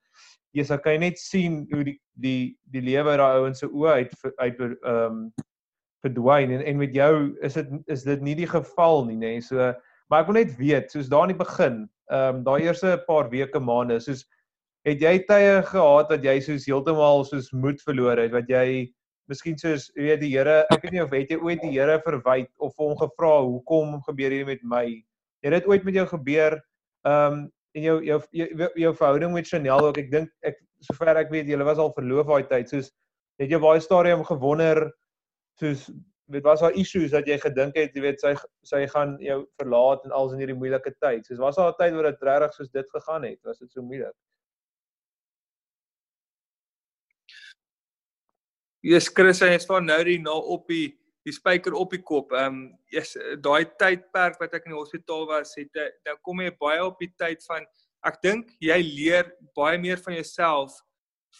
[0.51, 4.13] jy sal kan net sien hoe die die die lewe daai ouens se oë uit
[4.37, 5.31] uit ehm um,
[6.01, 9.41] verdwyn en en met jou is dit is dit nie die geval nie nê nee?
[9.41, 9.73] so
[10.09, 13.29] maar ek wil net weet soos daar in die begin ehm um, daai eerste paar
[13.29, 14.25] weke maande soos
[14.85, 18.89] het jy tye gehad wat jy soos heeltemal soos moed verloor het wat jy
[19.29, 21.99] miskien soos jy weet die Here ek weet nie of het jy ooit die Here
[22.05, 24.85] verwyd of hom gevra hoekom gebeur hierdie met my?
[25.43, 26.59] Het dit ooit met jou gebeur
[27.07, 31.15] ehm um, en jou jou jou, jou verhouding met Chanel ook ek dink ek sover
[31.15, 32.91] ek weet julle was al verloof daai tyd soos
[33.39, 34.89] het jy baie stadium gewonder
[35.61, 35.85] soos
[36.31, 38.33] weet was daar issues dat jy gedink het jy weet sy
[38.67, 41.25] sy gaan jou verlaat en als in hierdie moeilike tyd?
[41.25, 43.39] Soos was daar 'n tyd waar dit regtig soos dit gegaan het?
[43.43, 44.15] Was dit so moeilik
[48.81, 50.89] Jesus Christus hy is van nou die na op die
[51.27, 52.31] die spyker op die kop.
[52.33, 52.61] Ehm um,
[52.93, 53.13] yes,
[53.45, 56.97] daai tydperk wat ek in die hospitaal was, het dan nou kom jy baie op
[57.01, 57.67] die tyd van
[58.09, 60.79] ek dink jy leer baie meer van jouself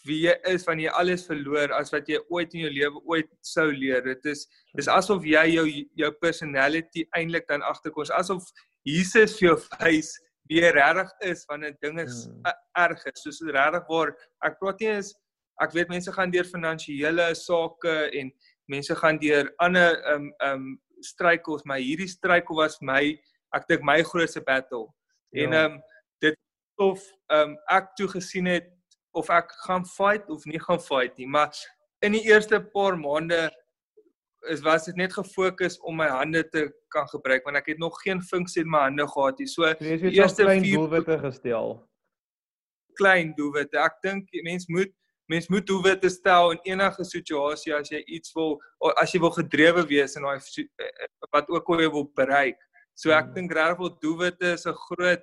[0.06, 3.28] wie jy is wanneer jy alles verloor as wat jy ooit in jou lewe ooit
[3.44, 4.00] sou leer.
[4.06, 4.46] Dit is
[4.78, 5.66] dis asof jy jou
[5.98, 8.06] jou personality eintlik dan agterkom.
[8.16, 8.46] Asof
[8.86, 10.14] Jesus vir jou wys
[10.50, 12.54] wie jy regtig is wanneer dinge hmm.
[12.78, 13.26] erg is.
[13.26, 14.14] Soos regtig waar
[14.46, 15.12] ek praat nie is
[15.60, 18.32] ek weet mense gaan deur finansiële sake en
[18.70, 20.66] mense gaan deur ander um um
[21.02, 23.18] struikels, maar hierdie struikel was my
[23.56, 24.88] ek dink my grootste battle.
[25.30, 25.44] Ja.
[25.44, 25.80] En um
[26.24, 26.38] dit
[26.80, 27.02] of
[27.34, 28.70] um ek toe gesien het
[29.12, 31.52] of ek gaan fight of nie gaan fight nie, maar
[32.02, 33.50] in die eerste paar maande
[34.50, 38.00] is was dit net gefokus om my hande te kan gebruik want ek het nog
[38.02, 39.46] geen funksie in my hande gehad nie.
[39.46, 41.76] So die eerste klein doelwitte gestel.
[42.98, 43.78] Klein doelwitte.
[43.78, 44.90] Ek dink mense moet
[45.30, 48.58] mens moet doelwitte stel in enige situasie as jy iets wil
[49.00, 52.58] as jy wil gedrewe wees in daai eh, eh, wat ook al jy wil bereik.
[52.94, 53.34] So ek hmm.
[53.34, 55.22] dink regtig wel doelwitte is 'n groot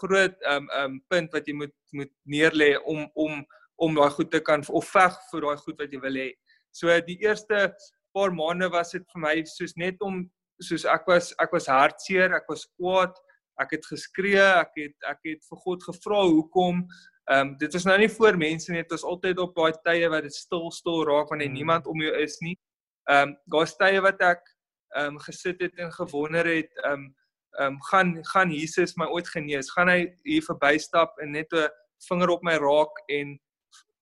[0.00, 3.46] groot um um punt wat jy moet moet neerlê om om
[3.80, 6.30] om daai goed te kan of veg vir daai goed wat jy wil hê.
[6.70, 7.74] So die eerste
[8.14, 12.34] paar maande was dit vir my soos net om soos ek was ek was hartseer,
[12.36, 13.16] ek was kwaad,
[13.60, 16.84] ek het geskree, ek het ek het vir God gevra hoekom
[17.30, 20.08] Ehm um, dit was nou nie voor mense nie, dit was altyd op daai tye
[20.10, 21.58] wat dit stil stil raak wanneer hmm.
[21.60, 22.56] niemand om jou is nie.
[23.06, 24.40] Ehm um, daar's tye wat ek
[24.96, 27.04] ehm um, gesit het en gewonder het ehm um,
[27.58, 29.70] ehm um, gaan gaan Jesus my ooit genees?
[29.76, 31.68] Gaan hy hier verbystap en net 'n
[32.08, 33.38] vinger op my raak en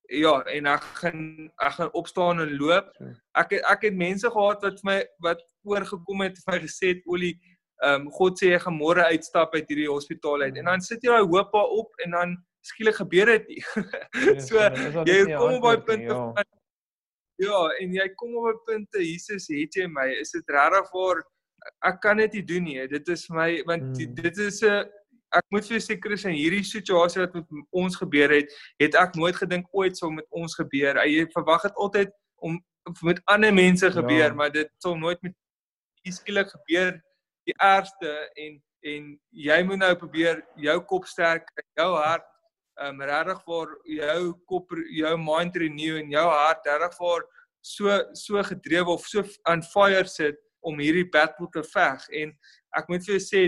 [0.09, 2.89] ja, en ek gaan ek gaan opstaan en loop.
[3.37, 7.35] Ek ek het mense gehad wat my wat oorgekom het vir my gesê het olie
[7.79, 10.57] ehm um, God sê jy gaan môre uitstap uit hierdie hospitaal uit.
[10.59, 13.63] En dan sit jy daai hoop op en dan skielik gebeur dit nie.
[14.19, 14.55] Ja, so
[15.07, 16.23] jy kom op daai punte ja.
[16.35, 16.55] van
[17.39, 20.09] Ja, en jy kom op 'n punt te Jesus het jy my.
[20.19, 21.23] Is dit regtig waar
[21.87, 22.87] ek kan dit nie doen nie.
[22.87, 24.15] Dit is my want mm.
[24.15, 24.83] dit is 'n
[25.37, 28.49] ek moet vir seker is in hierdie situasie wat met ons gebeur het,
[28.81, 30.97] het ek nooit gedink ooit sou met ons gebeur.
[31.05, 32.11] Jy verwag dit altyd
[32.41, 32.59] om
[33.05, 34.33] met ander mense gebeur, ja.
[34.33, 35.35] maar dit sou nooit met
[36.09, 36.97] skielik gebeur
[37.49, 42.27] die ergste en en jy moet nou probeer jou kop sterk, jou hart
[42.79, 47.25] um regtig vir jou kop jou mind renew en jou hart regtig vir
[47.61, 52.05] so so gedrewe of so on fire sit om hierdie battle te veg.
[52.21, 52.31] En
[52.79, 53.43] ek moet vir jou sê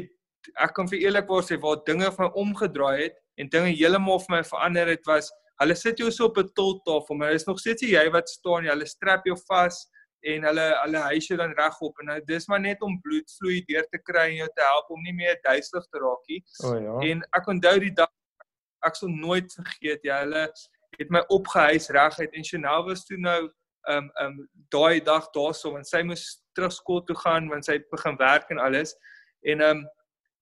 [0.59, 4.43] ek kan vir eerlikwaar sê waar dinge van omgedraai het en dinge heeltemal vir my
[4.47, 8.05] verander het was hulle sit jou so op 'n toltafel maar is nog steeds jy
[8.11, 9.85] wat staan jy hulle strap jou vas
[10.21, 14.01] en hulle hulle jou dan regop en nou dis maar net om bloedvloei deur te
[14.01, 16.41] kry en jou te help om nie meer duiselig te raak nie.
[16.65, 16.97] O ja.
[17.09, 18.11] En ek onthou die dag
[18.85, 20.45] ek sal nooit vergeet jy hulle
[20.99, 22.33] het my opgehuis reguit.
[22.33, 23.41] En Chanel was toe nou
[23.89, 24.37] um um
[24.73, 28.53] daai dag daarso en sy moes terug skool toe gaan want sy het begin werk
[28.53, 28.93] en alles.
[29.41, 29.85] En um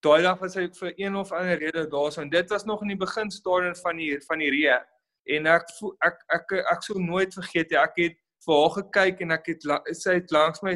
[0.04, 2.92] daai dag was sy vir een of ander rede daarso en dit was nog in
[2.92, 4.80] die begin stadium van die van die reë
[5.36, 5.68] en ek
[6.04, 9.50] ek ek ek, ek sou nooit vergeet jy ek het vir haar gekyk en ek
[9.52, 9.66] het
[9.98, 10.74] sy het langs my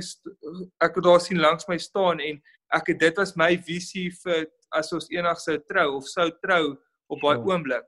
[0.85, 2.41] ek het daar sien langs my staan en
[2.75, 6.77] ek het dit was my visie vir as ons eendag sou trou of sou trou
[7.13, 7.47] op daai oh.
[7.53, 7.87] oomblik.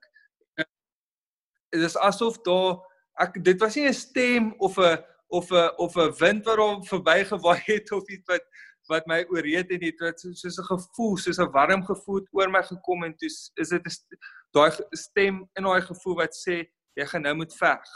[1.72, 2.78] Dit is asof daar
[3.20, 6.84] ek dit was nie 'n stem of 'n of 'n of 'n wind wat hom
[6.84, 8.44] verbygewaai het of iets wat
[8.88, 12.62] wat my ooreed het dit wat soos 'n gevoel soos 'n warm gevoel oor my
[12.62, 14.06] gekom en toe is dit
[14.52, 16.64] daai stem in daai gevoel wat sê
[16.96, 17.88] jy gaan nou moet veg.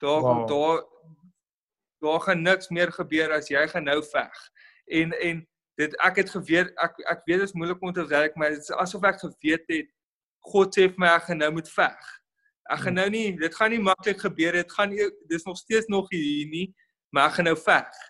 [0.00, 0.48] Daar wow.
[0.48, 0.84] daar
[2.00, 4.36] daar gaan niks meer gebeur as jy gaan nou veg.
[5.00, 5.42] En en
[5.80, 8.64] dit ek het geweet ek ek weet dit is moeilik om te werk maar dit
[8.64, 9.90] is asof ek geweet het
[10.50, 12.08] God sê vir my ek gaan nou moet veg.
[12.70, 13.00] Ek gaan hmm.
[13.00, 16.48] nou nie dit gaan nie maklik gebeur dit gaan nie dis nog steeds nog hier
[16.48, 16.66] nie
[17.10, 18.02] maar ek gaan nou veg.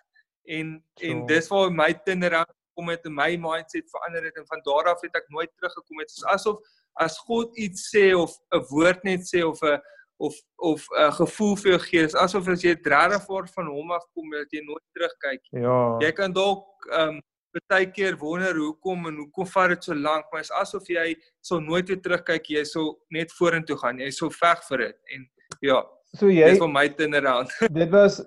[0.47, 1.07] En so.
[1.07, 5.01] en dis waar my turnaround kom met my mindset verander het en van daar af
[5.03, 6.07] het ek nooit teruggekom het.
[6.07, 6.61] Dit is asof
[6.99, 9.79] as God iets sê of 'n woord net sê of 'n
[10.27, 13.91] of of 'n gevoel vir jou gee, is asof as jy regtig voor van hom
[13.91, 15.61] af kom dat jy nooit terugkyk nie.
[15.61, 15.97] Ja.
[16.05, 17.21] Jy kan dalk ehm um,
[17.67, 21.59] baie keer wonder hoekom en hoekom vat dit so lank, maar is asof jy sou
[21.59, 23.99] nooit weer terugkyk, jy sou net vorentoe gaan.
[23.99, 25.25] Jy sou veg vir dit en
[25.61, 25.81] ja.
[26.15, 27.51] So jy Dis vir my turnaround.
[27.81, 28.21] dit was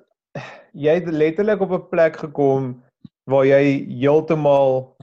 [0.74, 2.74] jy het letterlik op 'n plek gekom
[3.30, 4.96] waar jy heeltemal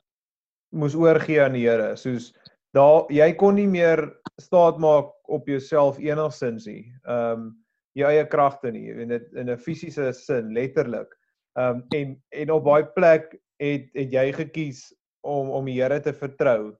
[0.76, 1.96] moes oorgee aan die Here.
[1.98, 2.32] Soos
[2.76, 4.06] daar jy kon nie meer
[4.40, 6.86] staat maak op jouself enigsins nie.
[7.04, 7.52] Ehm um,
[8.00, 11.12] jou eie kragte nie en dit in 'n fisiese sin letterlik.
[11.60, 14.90] Ehm um, en en op daai plek het het jy gekies
[15.22, 16.76] om om die Here te vertrou.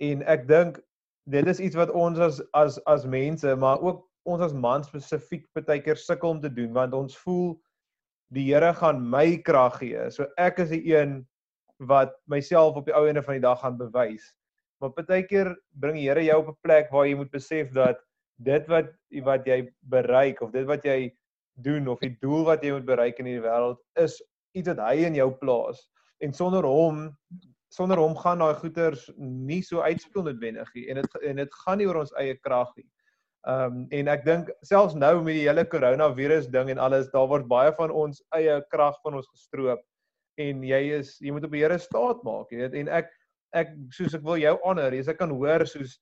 [0.00, 0.80] En ek dink
[1.30, 5.46] dit is iets wat ons as as as mense, maar ook ons as mans spesifiek
[5.54, 7.56] baie keer sukkel om te doen want ons voel
[8.34, 10.10] die Here gaan my krag gee.
[10.10, 11.20] So ek is die een
[11.78, 14.32] wat myself op die ou ende van die dag gaan bewys.
[14.80, 18.00] Maar baie keer bring die Here jou op 'n plek waar jy moet besef dat
[18.44, 18.92] dit wat
[19.24, 21.14] wat jy bereik of dit wat jy
[21.64, 24.20] doen of die doel wat jy moet bereik in hierdie wêreld is
[24.52, 25.80] iets wat hy in jou plaas
[26.20, 27.08] en sonder hom
[27.72, 31.80] sonder hom gaan daai goeters nie so uitspeel noodwendig nie en dit en dit gaan
[31.80, 32.88] nie oor ons eie krag nie.
[33.46, 37.28] Ehm um, en ek dink selfs nou met die hele koronavirus ding en alles daar
[37.30, 39.84] word baie van ons eie krag van ons gestroop
[40.42, 43.12] en jy is jy moet op die Here staat maak jy weet en ek
[43.62, 45.98] ek soos ek wil jou honor jy ek kan hoor soos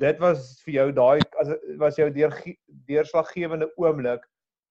[0.00, 2.34] dit was vir jou daai as was jou deur
[2.90, 4.26] deurslaggewende oomblik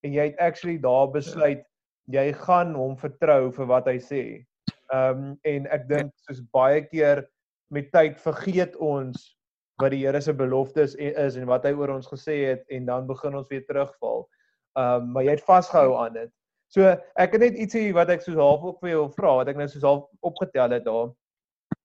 [0.05, 1.65] en jy het actually daar besluit
[2.13, 4.21] jy gaan hom vertrou vir wat hy sê.
[4.93, 7.25] Ehm um, en ek dink soos baie keer
[7.73, 9.33] met tyd vergeet ons
[9.81, 13.07] wat die Here se beloftes is en wat hy oor ons gesê het en dan
[13.09, 14.25] begin ons weer terugval.
[14.79, 16.31] Ehm um, maar jy het vasgehou aan dit.
[16.71, 16.87] So
[17.19, 19.67] ek het net ietsie wat ek soos half ook vir jou vra wat ek nou
[19.71, 21.11] soos half opgetel het daar.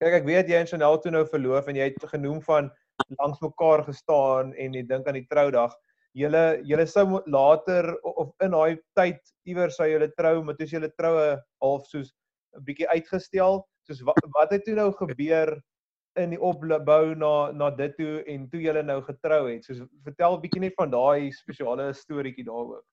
[0.03, 2.65] Kyk ek weet jy en Chanel toe nou verloof en jy het genoem van
[3.21, 5.71] langs mekaar gestaan en jy dink aan die troudag.
[6.19, 10.73] Julle julle sou later of in daai tyd iewers sou julle trou, maar toe is
[10.75, 11.29] julle troue
[11.63, 12.11] half soos
[12.57, 13.63] 'n bietjie uitgestel.
[13.87, 15.55] Soos wat, wat het toe nou gebeur
[16.19, 19.63] in die opbou na na dit toe en toe julle nou getrou het?
[19.63, 22.83] Soos vertel 'n bietjie net van daai spesiale storieetjie daaroor.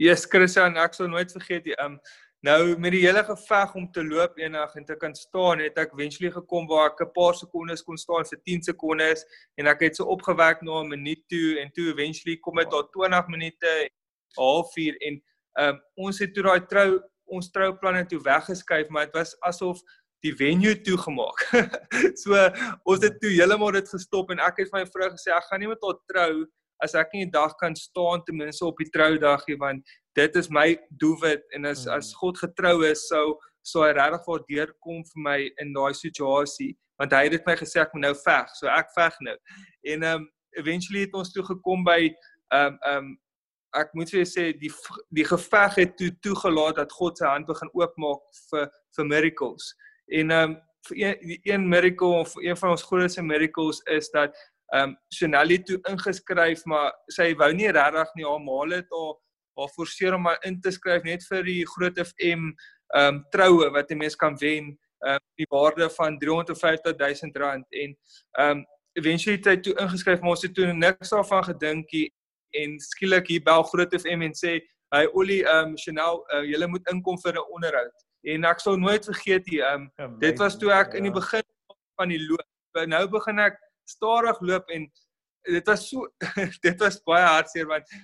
[0.00, 2.00] Yes, Christian, ek sal nooit vergeet die um
[2.42, 5.94] nou met die hele geveg om te loop eendag en te kan staan, het ek
[5.94, 9.24] eventually gekom waar ek 'n paar sekondes kon staan vir 10 sekondes
[9.56, 12.92] en ek het so opgewek na 'n minuut toe en toe eventually kom dit tot
[12.92, 13.90] 20 minute,
[14.36, 15.22] halfuur en
[15.60, 19.80] um ons het toe daai trou ons trouplanne toe weggeskuif, maar dit was asof
[20.22, 21.38] die venue toegemaak.
[22.22, 22.34] so
[22.84, 25.60] ons het toe heeltemal dit gestop en ek het vir my vrou gesê ek gaan
[25.60, 26.46] nie met haar trou
[26.82, 29.82] as ek nie 'n dag kan staan ten minste op die troudag nie want
[30.14, 32.18] dit is my doelwit en as as hmm.
[32.20, 37.12] God getrou is sou sou hy regtig voor deurkom vir my in daai situasie want
[37.12, 38.50] hy het dit my gesê ek moet nou veg.
[38.58, 39.36] So ek veg nou.
[39.94, 42.00] En um eventually het ons toe gekom by
[42.54, 43.12] um um
[43.78, 44.70] ek moet vir jou sê die
[45.16, 49.72] die geveg het toe toegelaat dat God sy hand begin oopmaak vir vir miracles.
[50.12, 54.36] En um vir een die een miracle of een van ons grootste miracles is dat
[54.72, 59.16] um Chanel toe ingeskryf maar sy wou nie regtig nie haar maal het haar
[59.58, 62.52] haar forceer om haar in te skryf net vir die groot FM
[62.96, 67.32] um troue wat 'n mens kan wen um die waarde van 350 000.
[67.34, 67.96] Rand en
[68.38, 72.12] um eventually het hy toe ingeskryf maar ons het toe niks daarvan gedinkie
[72.50, 74.60] en skielik hier bel Groot FM en sê
[74.92, 77.96] hy Ollie um Chanel uh, julle moet inkom vir 'n onderhoud.
[78.24, 81.20] En ek sal nooit vergeet hier um Amazing, dit was toe ek in die ja.
[81.20, 81.46] begin
[81.96, 83.58] van die loop nou begin ek
[83.88, 84.88] stadig loop en
[85.48, 86.08] dit was so
[86.66, 87.94] dit was baie hartseer want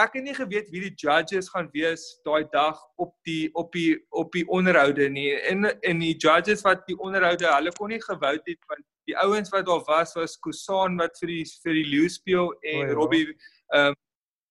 [0.00, 3.98] ek het nie geweet wie die judges gaan wees daai dag op die op die
[4.22, 8.36] op die onderhoude nie en en die judges wat die onderhoude hulle kon nie gewou
[8.36, 12.06] het want die ouens wat daar was was Kusan wat vir die vir die Lou
[12.08, 12.94] speel en oh, ja.
[13.00, 13.98] Robbie ehm um,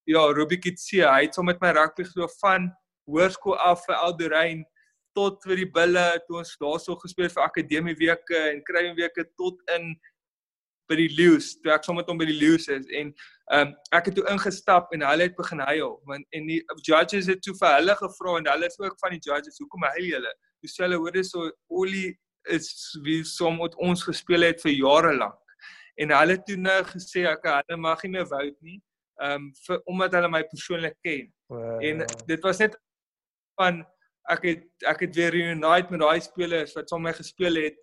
[0.09, 2.69] ja, Robbie Kitsie, hy het sommer met my rugby geloof van
[3.09, 4.63] hoërskool af vir Aldorein
[5.17, 9.61] tot vir die bulle toe ons daarso gespeel vir akademie weke en kruiwing weke tot
[9.75, 9.91] in
[10.89, 13.11] by die Leus, toe ek sommer met hom by die Leus is en
[13.49, 17.29] ehm um, ek het toe ingestap en hulle het begin huil want en die judges
[17.31, 20.33] het toe vir hulle gevra en hulle is ook van die judges, hoekom huil julle?
[20.65, 22.11] Dis hulle hoor dis so Olie
[22.49, 22.69] is
[23.05, 25.55] wie som met ons gespeel het vir jare lank.
[25.99, 28.79] En hulle het toe nou gesê ek hulle mag nie meer vote nie
[29.19, 31.27] ehm um, omdat hulle my persoonlik ken.
[31.51, 31.83] Wow.
[31.83, 32.77] En dit was net
[33.59, 33.81] van
[34.31, 37.77] ek het ek het weer reunite met daai spelers wat saam met my gespeel het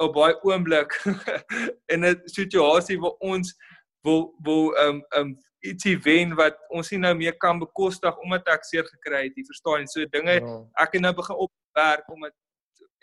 [0.00, 0.96] op baie oomblik
[1.92, 3.54] in 'n situasie waar ons
[4.02, 8.64] wil wil um, um, ietsie wen wat ons nie nou meer kan bekostig omdat ek
[8.64, 9.86] seer gekry het, jy verstaan.
[9.86, 10.56] So dinge ja.
[10.80, 12.36] ek het nou begin opwerk om dit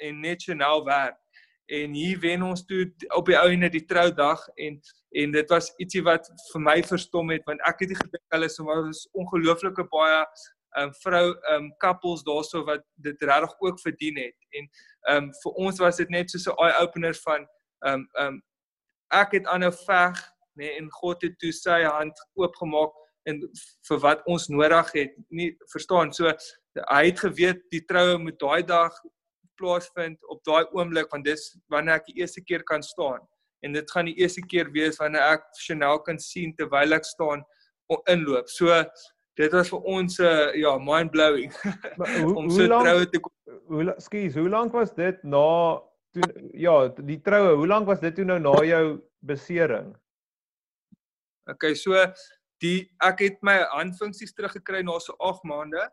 [0.07, 1.17] en net so nou werk
[1.67, 4.79] en hier wen ons toe op die ou ene die troudag en
[5.17, 8.49] en dit was ietsie wat vir my verstom het want ek het nie gedink hulle
[8.51, 8.88] so maar
[9.23, 10.21] ongelooflike baie
[10.81, 14.35] um vrou um couples daarso wat dit regtig ook verdien het.
[14.51, 14.69] En
[15.15, 17.47] um vir ons was dit net so 'n eye opener van
[17.87, 18.41] um um
[19.13, 20.17] ek het aanhou veg
[20.57, 22.93] nê nee, en God het toe sy hand oopgemaak
[23.29, 23.41] en
[23.89, 25.13] vir wat ons nodig het.
[25.29, 26.13] Nie verstaan?
[26.13, 26.31] So
[26.89, 28.93] hy het geweet die troue moet daai dag
[29.57, 33.21] plaasvind op daai oomblik want dis wanneer ek die eerste keer kan staan.
[33.65, 37.45] En dit gaan die eerste keer wees wanneer ek Chanel kan sien terwyl ek staan
[38.11, 38.49] inloop.
[38.51, 38.83] So
[39.38, 41.54] dit was vir ons 'n uh, eh, ja, mind blowing.
[42.39, 43.21] om so troue te
[43.67, 45.82] Hoe skus, hoe lank was dit na
[46.15, 46.23] toe
[46.54, 49.95] ja, die troue, hoe lank was dit toe nou na jou besering?
[51.52, 51.93] Okay, so
[52.63, 55.84] die ek het my handfunksies teruggekry na so 8 maande.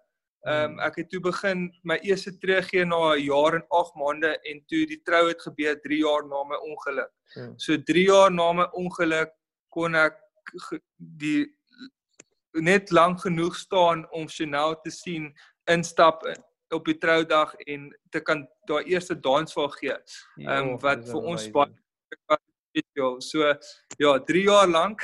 [0.45, 3.95] Ehm um, ek het toe begin my eerste tree gee na 'n jaar en 8
[3.97, 7.13] maande en toe die trou het gebeur 3 jaar na my ongeluk.
[7.35, 7.53] Ja.
[7.57, 9.33] So 3 jaar na my ongeluk
[9.69, 10.21] kon ek
[10.97, 11.47] die
[12.63, 15.33] net lank genoeg staan om Chanel te sien
[15.71, 16.23] instap
[16.75, 19.97] op die troudag en te kan daai eerste dansval gee.
[20.43, 21.73] Ehm um, wat vir ons baie
[22.75, 23.19] video.
[23.21, 23.55] So
[23.99, 25.03] ja, 3 jaar lank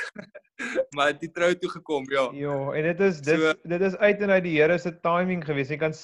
[0.95, 2.27] maar die trou toe gekom, ja.
[2.37, 5.45] Ja, en dit is dit so, dit is uit en uit die Here se timing
[5.45, 5.71] gewees.
[5.73, 5.95] Jy kan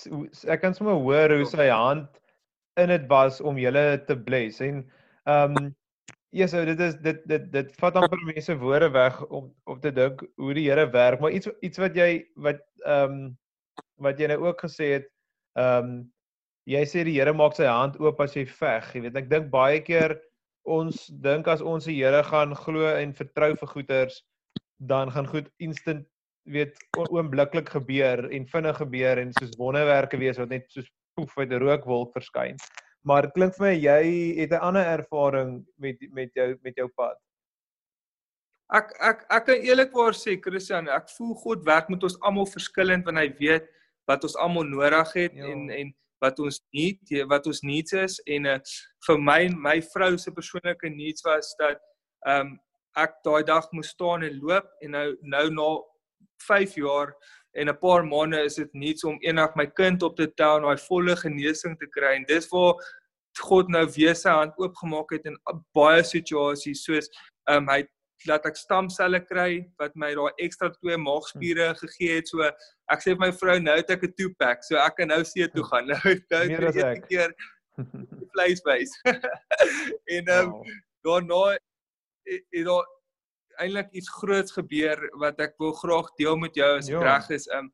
[0.48, 2.22] ek kan sommer hoor hoe sy hand
[2.82, 4.86] in dit was om julle te bless en
[5.28, 5.76] ehm um,
[6.36, 9.92] Ja, so dit is dit dit dit vat amper mense woorde weg om om te
[9.96, 13.38] dink hoe die Here werk, maar iets iets wat jy wat ehm um,
[14.04, 15.08] wat jy nou ook gesê het,
[15.56, 15.94] ehm um,
[16.68, 18.92] jy sê die Here maak sy hand oop as jy veg.
[18.96, 20.18] Jy weet, ek dink baie keer
[20.68, 24.20] ons dink as ons die Here gaan glo en vertrou vir goeders,
[24.84, 26.04] dan gaan goed instant
[26.52, 26.76] weet
[27.08, 31.64] oombliklik gebeur en vinnig gebeur en soos wonderwerke wees wat net soos poef uit 'n
[31.64, 32.60] rookwolk verskyn.
[33.08, 34.02] Maar dit klink vir my jy
[34.42, 37.18] het 'n ander ervaring met met jou met jou pad.
[38.74, 43.06] Ek ek ek kan eerlikwaar sê Christian, ek voel God werk met ons almal verskillend
[43.06, 43.70] want hy weet
[44.08, 45.46] wat ons almal nodig het ja.
[45.46, 48.60] en en wat ons need, wat ons needs is en uh,
[49.08, 51.80] vir my my vrou se persoonlike needs was dat
[52.26, 52.60] ehm um,
[52.98, 55.68] ek daai dag moes staan en loop en nou nou na
[56.48, 57.14] 5 jaar
[57.58, 60.64] en 'n paar maande is dit niets om eendag my kind op te tel en
[60.64, 62.74] daai volle genesing te kry en dis waar
[63.44, 65.38] God nou weer sy hand oopgemaak het in
[65.78, 67.10] baie situasies soos
[67.48, 67.84] ehm um, hy
[68.26, 71.78] laat ek stamselle kry wat my daai ekstra twee maagspiere hm.
[71.84, 72.32] gegee het.
[72.32, 72.48] So
[72.94, 75.24] ek sê vir my vrou nou het ek 'n two pack, so ek kan nou
[75.24, 75.88] see toe gaan.
[75.94, 77.36] Nou nou eerste keer
[78.34, 78.92] vleiswys.
[80.16, 80.64] en ehm um,
[81.06, 81.58] daarna
[82.28, 82.86] het daar
[83.62, 87.02] eintlik iets groots gebeur wat ek wil graag deel met jou as ja.
[87.02, 87.48] reg is.
[87.48, 87.72] Ehm um,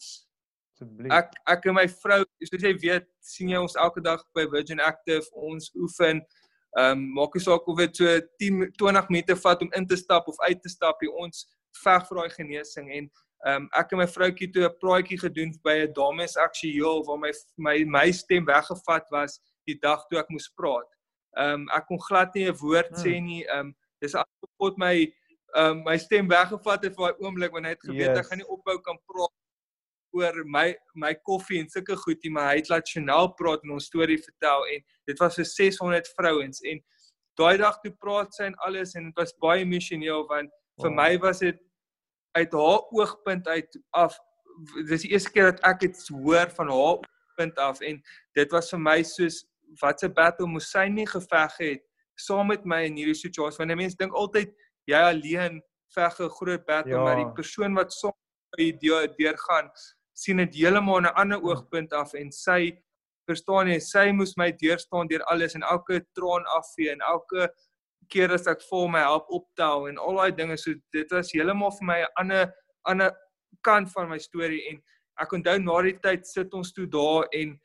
[0.84, 1.12] asseblief.
[1.16, 4.84] Ek ek en my vrou, soos jy weet, sien jy ons elke dag by Virgin
[4.84, 6.24] Active, ons oefen.
[6.78, 9.98] Ehm um, maak nie saak of dit so 10 20 minute vat om in te
[10.00, 11.46] stap of uit te stap, jy ons
[11.84, 13.06] veg vir daai genesing en
[13.44, 17.20] ehm um, ek en my vroutjie toe 'n praatjie gedoen by 'n dames aksueel waar
[17.20, 20.90] my my my stem weggevat was die dag toe ek moes praat.
[21.38, 23.04] Ehm um, ek kon glad nie 'n woord hmm.
[23.04, 23.44] sê nie.
[23.46, 24.96] Ehm um, dis asof God my
[25.54, 28.20] ehm um, my stem weggevat het vir daai oomblik wanneer hy het geweet yes.
[28.20, 29.36] ek gaan nie ophou kan praat
[30.14, 33.76] oor my my koffie en sulke goed nie, maar hy het laat Chanel praat en
[33.78, 36.82] ons storie vertel en dit was vir 600 vrouens en
[37.40, 40.52] daai dag toe praat sy en alles en dit was baie emosioneel want
[40.82, 40.96] vir oh.
[40.98, 41.60] my was dit
[42.38, 44.18] uit haar oogpunt uit af
[44.90, 48.00] dis die eerste keer dat ek dit hoor van haar oogpunt af en
[48.38, 49.44] dit was vir my soos
[49.82, 51.84] wat 'n battle moes sy nie geveg het
[52.16, 54.54] saam met my in hierdie situasie want mense dink altyd
[54.90, 55.62] jy alleen
[55.96, 57.04] veg 'n groot battle ja.
[57.04, 58.18] maar die persoon wat saam
[58.58, 59.70] die deur gaan
[60.14, 61.50] sien dit heeltemal 'n ander hmm.
[61.50, 62.72] oogpunt af en sy
[63.28, 67.50] verstaan jy sy moes my deur staan deur alles en elke traan afvee en elke
[68.10, 71.72] keer as ek vir my help optel en al daai dinge so dit was heeltemal
[71.80, 72.54] vir my 'n ander
[72.86, 73.12] ander
[73.62, 74.82] kant van my storie en
[75.22, 77.56] ek onthou na die tyd sit ons toe daar en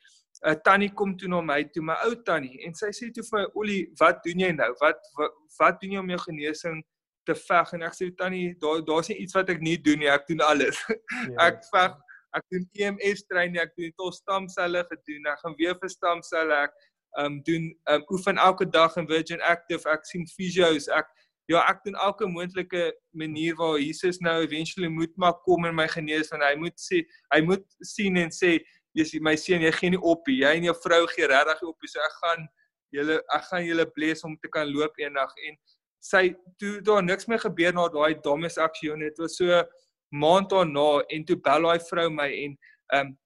[0.46, 3.24] 'n uh, tannie kom toe na my toe my ou tannie en sy sê toe
[3.30, 4.70] vir my Olie wat doen jy nou?
[4.80, 6.82] Wat wat, wat doen jy om jou genesing
[7.26, 7.72] te veg?
[7.74, 10.44] En ek sê tannie daar daar's nie iets wat ek nie doen nie ek doen
[10.46, 10.78] alles.
[11.32, 11.96] Ja, ek veg
[12.36, 15.28] ek doen EMS training, ek doen tot stamselle gedoen.
[15.32, 16.62] Ek gaan weer vir stamselle.
[16.68, 16.74] Ek
[17.22, 19.88] um doen um oefen elke dag in Virgin Active.
[19.88, 20.88] Ek sien physios.
[20.92, 21.08] Ek
[21.48, 25.88] ja, ek doen elke moontlike manier waar Jesus nou eventually moet maar kom en my
[25.88, 27.00] genees want hy moet sê
[27.32, 28.58] hy moet sien en sê
[28.98, 30.42] jy's my seun, jy gee nie op nie.
[30.42, 31.88] Jy en jou vrou gee regtig op.
[31.88, 32.46] So ek gaan
[32.94, 35.58] julle ek gaan julle bless om te kan loop eendag en
[36.04, 36.28] sy
[36.60, 39.62] toe daar niks meer gebeur na daai dames aksie en dit was so
[40.10, 42.58] maand daarna en toe bel daai vrou my en
[42.92, 43.16] ehm um,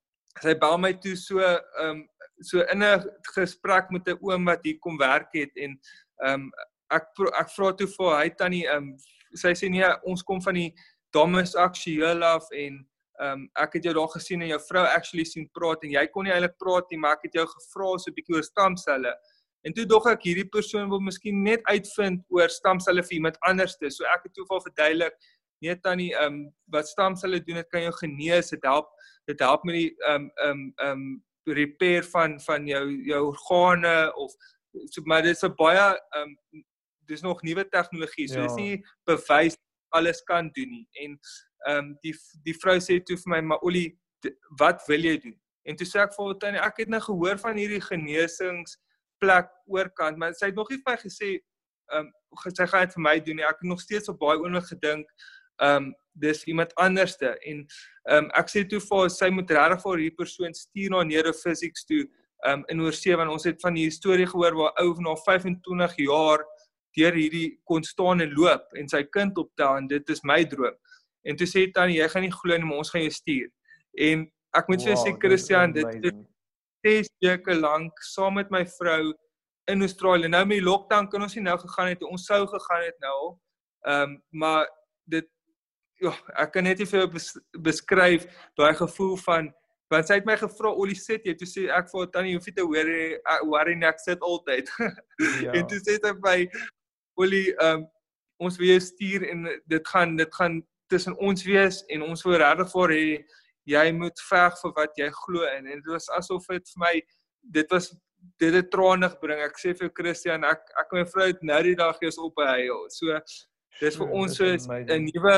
[0.41, 2.09] sy bel my toe so ehm um,
[2.43, 5.79] so in 'n gesprek met 'n oom wat hier kom werk het en
[6.25, 6.53] ehm um,
[6.91, 7.05] ek
[7.41, 8.97] ek vra toe vir hy tannie ehm um,
[9.35, 10.73] sy sê nee ons kom van die
[11.13, 12.81] dames aksueel af en
[13.21, 16.07] ehm um, ek het jou daar gesien en jou vrou actually sien praat en jy
[16.07, 19.15] kon nie eintlik praat nie maar ek het jou gevra so 'n bietjie oor stamselle
[19.65, 23.91] en toe dog ek hierdie persoon wil miskien net uitvind oor stamselle vir iemand anderste
[23.91, 25.15] so ek het toe vir verduidelik
[25.63, 28.91] nee tannie, ehm um, wat stamselle doen dit kan jou genees, dit help
[29.31, 31.23] dit help met die ehm um, ehm um, ehm um,
[31.59, 34.35] repair van van jou jou organe of
[34.91, 35.87] so maar dit is 'n baie
[36.19, 36.65] ehm um,
[37.07, 38.29] dis nog nuwe tegnologie.
[38.29, 38.47] So ja.
[38.47, 39.57] dis nie bewys
[39.89, 40.89] alles kan doen nie.
[40.93, 41.19] En
[41.67, 43.99] ehm um, die die vrou sê toe vir my, "Maar Olie,
[44.59, 47.39] wat wil jy doen?" En toe sê ek vir haar tannie, "Ek het nou gehoor
[47.39, 48.79] van hierdie genesings
[49.19, 51.41] plek oorkant, maar sy het nog nie vir my gesê
[51.93, 53.45] ehm um, sy gaan dit vir my doen nie.
[53.45, 55.09] Ek het nog steeds op baie oomblik gedink
[55.61, 57.67] ehm um, dis iemand anderste en
[58.05, 61.87] ehm um, ek sê toe vir sy moet regtig vir hierdie persoon stuur na neurophysics
[61.89, 65.17] toe ehm um, in oorsee want ons het van die storie gehoor waar ou na
[65.17, 66.45] 25 jaar
[66.97, 70.77] deur hierdie kon staan en loop en sy kind optel en dit is my droom.
[71.25, 73.49] En toe sê tannie jy gaan nie glo nie maar ons gaan jou stuur.
[74.11, 74.27] En
[74.59, 76.11] ek moet wow, sê Christian dit
[76.83, 79.13] 6 weke lank saam met my vrou
[79.71, 80.29] in Australië.
[80.29, 83.15] Nou met die lockdown kan ons nie nou gegaan het ons sou gegaan het nou
[83.21, 83.33] al.
[83.87, 84.67] Ehm um, maar
[85.11, 85.29] dit
[86.03, 87.29] ja, ek kan net nie vir jou bes,
[87.67, 88.27] beskryf
[88.59, 89.51] daai gevoel van
[89.93, 92.55] want sy het my gevra Olie sit jy toe sê ek vir tannie hoef nie
[92.57, 92.91] te hoor
[93.51, 94.71] worry ek sit altyd.
[95.45, 95.53] Ja.
[95.55, 96.39] en toe sê sy by
[97.21, 97.85] Olie um,
[98.43, 100.61] ons wil jou stuur en dit gaan dit gaan
[100.93, 103.05] tussen ons wees en ons wil regtig vir hê
[103.73, 105.69] jy moet veg vir wat jy glo in.
[105.71, 106.95] En dit was asof dit vir my
[107.59, 107.93] dit was
[108.43, 111.79] dit het tranig bring ek sê vir Christian ek ek my vrou het nou die
[111.79, 113.19] dag eens op hy so
[113.81, 115.37] dis vir ons so 'n nuwe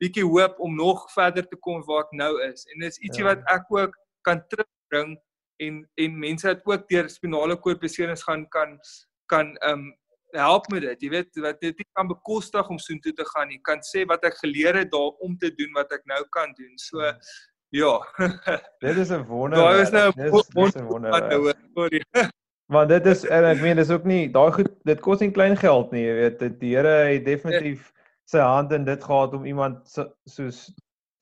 [0.00, 2.64] bietjie hoop om nog verder te kom waar ek nou is.
[2.72, 3.34] En dis ietsie ja.
[3.34, 3.96] wat ek ook
[4.26, 5.16] kan terugbring
[5.60, 8.78] en en mense wat ook deur spinale koordbeserings gaan kan
[9.32, 9.88] kan ehm um,
[10.30, 11.00] help met dit.
[11.02, 13.58] Jy weet wat dit kan bekostig om soontoe te gaan nie.
[13.66, 16.76] Kan sê wat ek geleer het daar om te doen wat ek nou kan doen.
[16.78, 17.14] So ja.
[17.74, 17.94] ja.
[18.86, 19.58] dit is 'n wonder.
[19.58, 22.04] Daar is nou 'n wonder.
[22.70, 25.56] Want dit is en ek meen dis ook nie daai goed dit kos nie klein
[25.56, 26.60] geld nie, jy weet.
[26.60, 27.99] Die Here het definitief ja
[28.30, 30.68] sy hand in dit gehad om iemand so, soos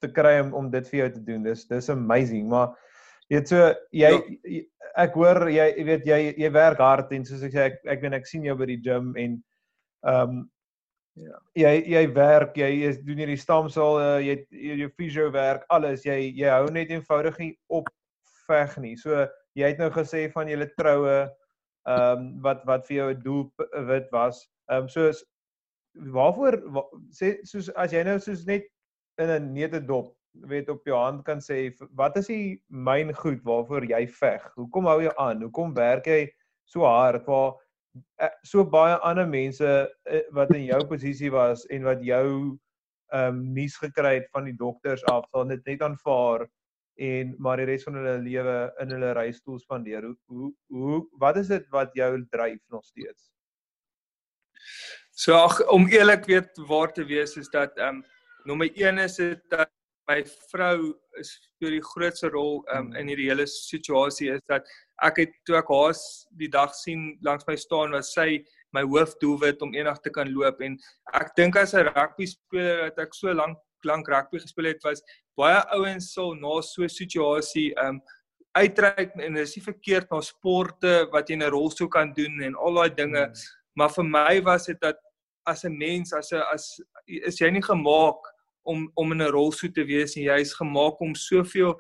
[0.02, 1.46] te kry om, om dit vir jou te doen.
[1.46, 2.74] Dis dis amazing, maar
[3.28, 4.61] jy weet so jy ja.
[5.04, 8.04] ek hoor jy jy weet jy jy werk hard en soos ek sê ek ek
[8.04, 9.36] weet ek sien jou by die gym en
[10.06, 10.46] ehm um,
[11.18, 14.38] ja jy jy werk jy is doen hierdie stamsel uh, jy
[14.84, 17.90] jou fisio werk alles jy jy hou net eenvoudig nie op
[18.48, 18.94] veg nie.
[18.96, 19.26] So
[19.59, 23.44] jy het nou gesê van julle troue ehm um, wat wat vir jou 'n doel
[23.90, 24.46] wit was.
[24.70, 25.11] Ehm um, so
[26.14, 26.84] waarvoor wa,
[27.14, 28.68] sê soos as jy nou soos net
[29.18, 30.14] in 'n neute dop
[30.46, 34.44] weet op jou hand kan sê wat is die myn goed waarvoor jy veg?
[34.57, 35.42] Hoekom hou jy aan?
[35.42, 36.28] Hoekom werk jy
[36.64, 37.57] so hard waar
[38.20, 39.66] eh, so baie ander mense
[40.07, 42.59] eh, wat in jou posisie was en wat jou
[43.09, 46.44] ehm um, nuus gekry het van die dokters af, sal dit net aanvaar
[47.01, 50.05] en maar die res van hulle lewe in hulle reistool spandeer.
[50.26, 53.30] Hoe hoe wat is dit wat jou dryf nog steeds?
[55.18, 58.04] So ag om eerlik weet waar te wees is dat ehm um,
[58.46, 59.70] nommer 1 is dit dat
[60.06, 60.20] my
[60.52, 64.68] vrou is vir die grootste rol um, in hierdie hele situasie is dat
[65.02, 65.98] ek het toe ek haar
[66.38, 68.44] die dag sien langs my staan was sy
[68.78, 70.78] my hoofdoelwit om eendag te kan loop en
[71.18, 73.58] ek dink as 'n rugby speler dat ek so lank
[73.90, 75.02] lank rugby gespeel het was
[75.36, 77.98] baie ouens sal na so 'n situasie um
[78.54, 82.54] uitreik en dit is nie verkeerd na sporte wat jy 'n rolstoel kan doen en
[82.54, 83.44] al daai dinge mm.
[83.74, 85.02] maar vir my was dit dat
[85.49, 88.20] as 'n mens as 'n as is jy nie gemaak
[88.64, 91.76] om om in 'n rolstoel te wees en jy's gemaak om soveel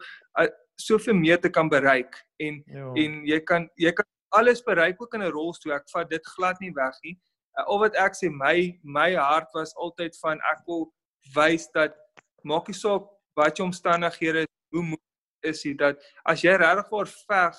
[0.80, 2.94] soveel meer te kan bereik en jo.
[2.94, 3.02] Ja.
[3.02, 5.72] en jy kan jy kan alles bereik ook in 'n rolstoel.
[5.72, 7.18] Ek vat dit glad nie weg nie.
[7.66, 10.92] Al wat ek sê my my hart was altyd van ek wil
[11.34, 11.96] wys dat
[12.42, 13.02] maak nie saak
[13.34, 15.00] wat jou omstandighede is, hoe moet
[15.42, 17.56] is dit dat as jy regtig voor veg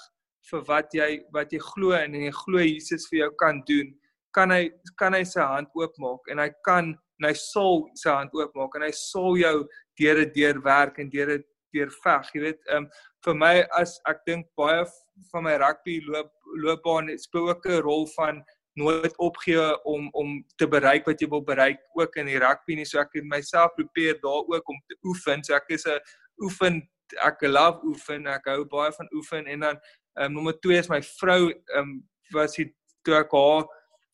[0.50, 3.94] vir wat jy wat jy glo en jy glo Jesus vir jou kan doen,
[4.34, 8.34] kan hy kan hy sy hand oopmaak en hy kan en hy sal sy hand
[8.38, 9.56] oopmaak en hy sal jou
[10.00, 12.30] deur dit deur werk en deur dit deur veg.
[12.34, 12.90] Jy weet, ehm um,
[13.26, 14.86] vir my as ek dink baie
[15.34, 16.32] van my rugby loop
[16.64, 18.44] loopbaan speel ook 'n rol van
[18.80, 22.86] nooit opgee om om te bereik wat jy wil bereik ook in die rugby nie.
[22.86, 25.44] So ek het myself probeer daar ook om te oefen.
[25.44, 26.00] So ek is 'n
[26.42, 26.82] oefen
[27.26, 28.28] ek love oefen.
[28.28, 29.76] Ek hou baie van oefen en dan
[30.18, 32.66] ehm um, nommer 2 is my vrou ehm um, was hy
[33.04, 33.68] toe ek haar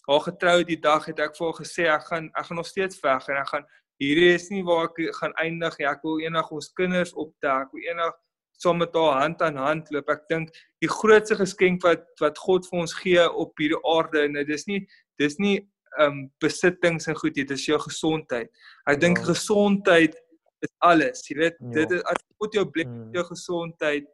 [0.07, 3.01] haar getrou die dag het ek vir haar gesê ek gaan ek gaan nog steeds
[3.01, 3.65] veg en ek gaan
[4.03, 5.87] hierdie is nie waar ek gaan eindig nie.
[5.87, 7.63] Ek wil eendag ons kinders optel.
[7.63, 8.15] Ek wil eendag
[8.59, 10.09] saam met haar hand aan hand loop.
[10.11, 10.51] Ek dink
[10.83, 14.67] die grootste geskenk wat wat God vir ons gee op hierdie aarde en dit is
[14.69, 14.83] nie
[15.21, 15.57] dis nie
[16.03, 18.49] um besittings en goed, dit is jou gesondheid.
[18.89, 19.29] Ek dink ja.
[19.31, 20.17] gesondheid
[20.65, 21.23] is alles.
[21.29, 21.75] Jy weet, ja.
[21.79, 23.13] dit is as God jou bless mm.
[23.15, 24.11] jou gesondheid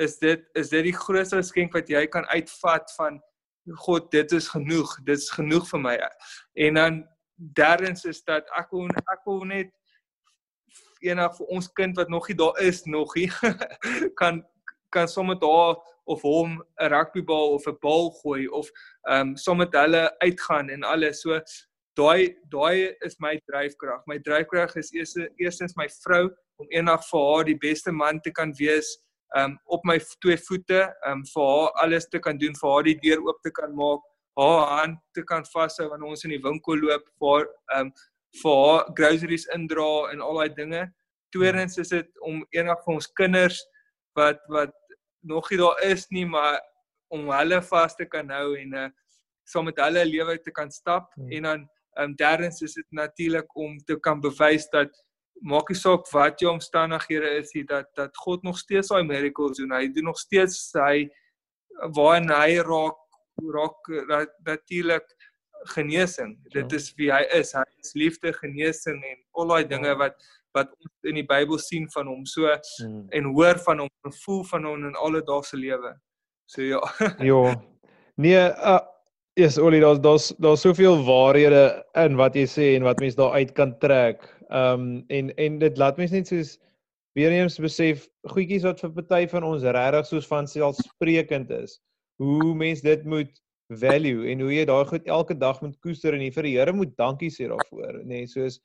[0.00, 3.18] is dit is dit die grootste geskenk wat jy kan uitvat van
[3.66, 4.96] God, dit is genoeg.
[5.04, 5.96] Dit is genoeg vir my.
[6.54, 7.02] En dan
[7.34, 9.70] derdens is dat ek wil ek wil net
[11.00, 13.30] eendag vir ons kind wat nog nie daar is nog nie
[14.20, 14.42] kan
[14.92, 18.68] kan sommer daar of hom 'n rugbybal of 'n bal gooi of
[19.08, 21.20] ehm um, sommer hulle uitgaan en alles.
[21.20, 21.40] So
[21.96, 24.02] daai daai is my dryfkrag.
[24.06, 28.30] My dryfkrag is eers eerstens my vrou om eendag vir haar die beste man te
[28.30, 28.98] kan wees
[29.38, 32.98] um op my twee voete um vir haar alles te kan doen vir haar die
[33.02, 34.06] deur oop te kan maak
[34.40, 37.46] haar hand te kan vashou wanneer ons in die winkel loop vir
[37.78, 37.92] um
[38.42, 40.82] vir haar groceries indra en al daai dinge
[41.34, 43.60] tweedens is dit om eendag vir ons kinders
[44.18, 44.74] wat wat
[45.22, 46.58] nog nie daar is nie maar
[47.14, 48.88] om hulle vas te kan hou en uh
[49.50, 51.30] saam met hulle lewe te kan stap hmm.
[51.36, 51.62] en dan
[52.02, 54.90] um derdens is dit natuurlik om te kan bewys dat
[55.40, 59.56] maak nie saak wat jou omstandighede is hier dat dat God nog steeds daai miracles
[59.58, 59.72] doen.
[59.72, 61.08] Hy doen nog steeds hy
[61.96, 62.98] waar hy raak
[64.08, 65.06] raak natuurlik
[65.74, 66.36] genesing.
[66.52, 67.52] Dit is wie hy is.
[67.56, 70.20] Hy is liefde, genesing en al daai dinge wat
[70.56, 73.04] wat ons in die Bybel sien van hom so hmm.
[73.14, 75.92] en hoor van hom voel van hom in alledaagse lewe.
[76.50, 76.80] So ja.
[77.30, 77.42] ja.
[78.16, 78.80] Nee, uh
[79.40, 83.38] Yes, Olie, daar's daar's daar's soveel waarhede in wat jy sê en wat mense daar
[83.40, 84.26] uit kan trek.
[84.52, 86.50] Ehm um, en en dit laat mense net soos
[87.16, 88.02] weer eens besef
[88.34, 91.78] goedjies wat vir party van ons regtig soos van selfsprekend is.
[92.20, 93.30] Hoe mense dit moet
[93.80, 96.92] value en hoe jy daai goed elke dag moet koester en vir die Here moet
[97.00, 98.60] dankie sê daarvoor, nê, nee, soos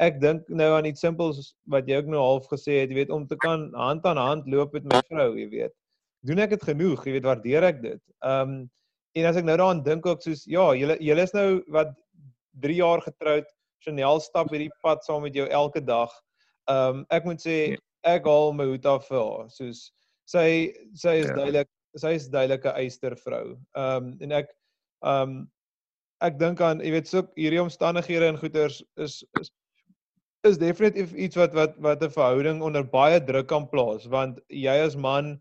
[0.00, 3.12] ek dink nou aan iets simpels wat jy ook nou half gesê het, jy weet
[3.12, 5.76] om te kan hand aan hand loop met my vrou, jy weet.
[6.24, 7.04] Doen ek dit genoeg?
[7.04, 8.00] Jy weet waardeer ek dit?
[8.24, 8.64] Ehm um,
[9.14, 11.94] en as ek nou daaraan dink ook soos ja, julle julle is nou wat
[12.64, 13.46] 3 jaar getroud
[13.84, 16.12] Chanel stap hierdie pad saam met jou elke dag.
[16.70, 17.80] Ehm um, ek moet sê ja.
[18.16, 19.48] ek haal my hoed af vir haar.
[19.52, 19.90] Soos
[20.30, 20.46] sy
[20.96, 21.36] sy is ja.
[21.36, 23.56] duidelik sy is duidelike eyster vrou.
[23.76, 24.54] Ehm um, en ek
[25.04, 25.42] ehm um,
[26.24, 29.52] ek dink aan jy weet so hierdie omstandighede en goeters is is
[30.48, 34.76] is definitief iets wat wat wat 'n verhouding onder baie druk kan plaas want jy
[34.86, 35.34] as man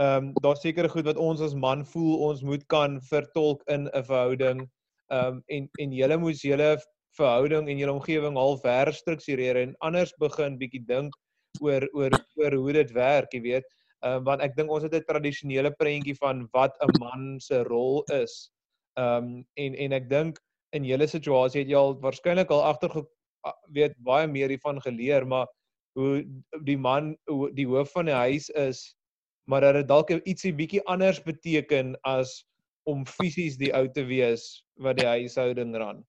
[0.00, 3.88] ehm um, daar seker goed wat ons as man voel ons moet kan vertolk in
[3.88, 4.62] 'n verhouding
[5.10, 6.70] ehm um, en en julle moes julle
[7.18, 11.16] verhouding en julle omgewing half herstruktureer en anders begin bietjie dink
[11.60, 13.66] oor oor oor hoe dit werk, jy weet.
[14.00, 17.62] Ehm uh, want ek dink ons het 'n tradisionele prentjie van wat 'n man se
[17.68, 18.50] rol is.
[18.96, 20.38] Ehm um, en en ek dink
[20.72, 23.02] in julle situasie het jy al waarskynlik al agter
[23.74, 25.46] weet baie meer hiervan geleer, maar
[25.98, 26.24] hoe
[26.64, 28.94] die man hoe die hoof van die huis is,
[29.50, 32.40] maar dat dit dalk ietsie bietjie anders beteken as
[32.88, 34.44] om fisies die ou te wees
[34.80, 36.04] wat die huishouding ran.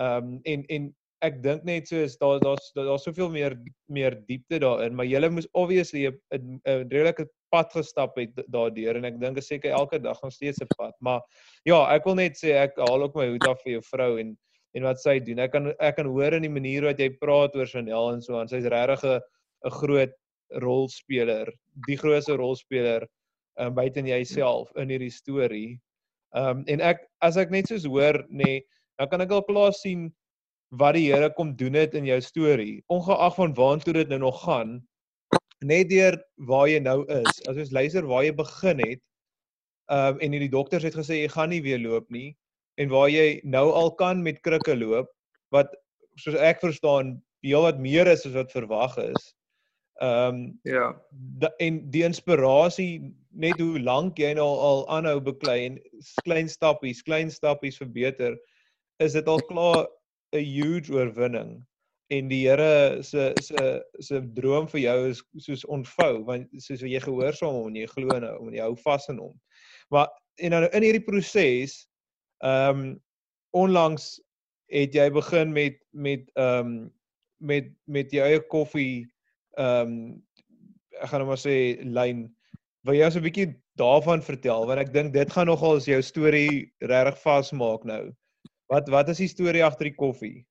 [0.00, 0.94] Ehm um, en en
[1.24, 3.56] ek dink net so is daar daar's daar's soveel meer
[3.92, 9.20] meer diepte daarin, maar jy moes obviously 'n redelike pad gestap het daardeur en ek
[9.20, 10.94] dink seker elke dag nog steeds 'n pad.
[11.00, 11.20] Maar
[11.64, 14.36] ja, ek wil net sê ek haal ook my hoed af vir jou vrou en
[14.74, 15.38] en wat sy doen.
[15.38, 18.36] Ek kan ek kan hoor in die manier wat jy praat oor Chanel en so
[18.38, 18.48] aan.
[18.48, 19.20] Sy's regtig 'n
[19.64, 20.12] 'n groot
[20.62, 21.50] rolspeler,
[21.86, 23.06] die grootste rolspeler
[23.60, 25.78] um, buite in jouself in hierdie storie.
[26.36, 28.62] Ehm um, en ek as ek net soos hoor nê, nee,
[29.00, 30.10] dan kan ek al klaar sien
[30.76, 32.82] wat die Here kom doen het in jou storie.
[32.92, 34.80] Ongeag van waartoe dit nou nog gaan,
[35.64, 36.18] net deur
[36.48, 37.42] waar jy nou is.
[37.48, 39.02] As ons luister waar jy begin het,
[39.92, 42.34] ehm um, en hierdie dokters het gesê jy gaan nie weer loop nie
[42.76, 45.08] en waar jy nou al kan met krikke loop
[45.54, 45.70] wat
[46.20, 47.16] soos ek verstaan
[47.46, 49.35] heel wat meer is as wat verwag is.
[50.00, 50.90] Ehm um, ja.
[51.40, 55.78] Da, en die inspirasie net hoe lank jy nou al aanhou beklei en
[56.24, 58.36] klein stappies, klein stappies verbeter,
[59.00, 59.86] is dit al klaar
[60.36, 61.56] 'n huge oorwinning
[62.08, 67.00] en die Here se se se droom vir jou is soos ontvou want soos jy
[67.02, 69.34] gehoorsaam hom en jy glo in hom en jy hou vas in hom.
[69.90, 71.86] Maar en dan in hierdie proses
[72.44, 72.86] ehm um,
[73.56, 74.20] onlangs
[74.70, 76.78] het jy begin met met ehm um,
[77.38, 79.06] met met jou eie koffie
[79.56, 80.22] ehm um,
[80.96, 82.26] ek gaan nou maar sê lyn
[82.86, 83.48] wil jy ons 'n bietjie
[83.80, 88.04] daarvan vertel want ek dink dit gaan nogal as jou storie regtig vasmaak nou.
[88.72, 90.46] Wat wat is die storie agter die koffie?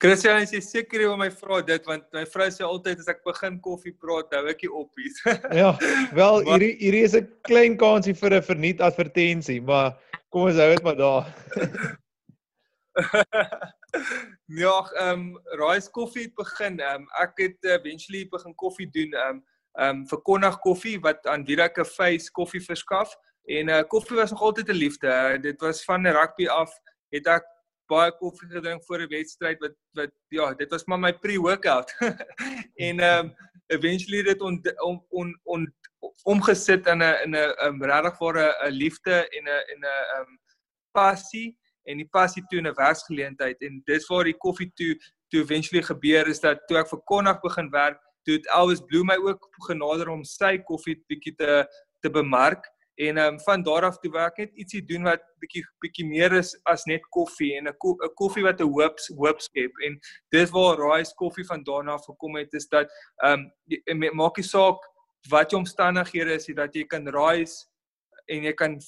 [0.00, 3.20] Christian sê seker jy wil my vra dit want my vrou sê altyd as ek
[3.26, 5.20] begin koffie praat, hou ek die oppies.
[5.60, 5.74] ja,
[6.16, 9.98] wel hierdie hierdie is 'n klein kansie vir 'n verniet advertensie, maar
[10.30, 11.28] kom ons hou dit maar daar.
[14.62, 16.80] ja, ehm um, Rise Koffie het begin.
[16.80, 20.98] Ehm um, ek het eventually begin koffie doen ehm um, ehm um, vir Konnag Koffie
[21.00, 25.06] wat aan Dirk 'n face koffie verskaf en uh, koffie was nog altyd 'n liefde.
[25.06, 26.72] Uh, dit was van rugby af
[27.10, 27.46] het ek
[27.90, 31.94] baie koffie gedrink voor 'n wedstryd wat wat ja, dit was maar my pre-workout.
[32.88, 33.34] en ehm um,
[33.66, 35.74] eventually dit on on on, on
[36.22, 40.20] omgesit in 'n in 'n um, regtig vir 'n liefde en 'n en 'n ehm
[40.20, 40.38] um,
[40.92, 41.58] passie
[41.90, 44.94] en die passie toe 'n werksgeleentheid en dis waar die koffie toe
[45.30, 49.04] toe eventually gebeur is dat toe ek vir Konnag begin werk, toe het Elvis Blue
[49.04, 51.66] my ook genader om sy koffie bietjie te
[52.02, 52.64] te bemark
[53.00, 56.32] En ehm um, van daar af toe werk net ietsie doen wat bietjie bietjie meer
[56.36, 60.50] is as net koffie en 'n ko koffie wat 'n hoop hoop skep en dis
[60.50, 62.92] waar Rise koffie van daarna gekom het is dat
[63.24, 63.46] ehm
[63.86, 64.80] um, maak nie saak
[65.28, 67.66] wat jou omstandighede is, dat jy kan rise
[68.26, 68.78] en jy kan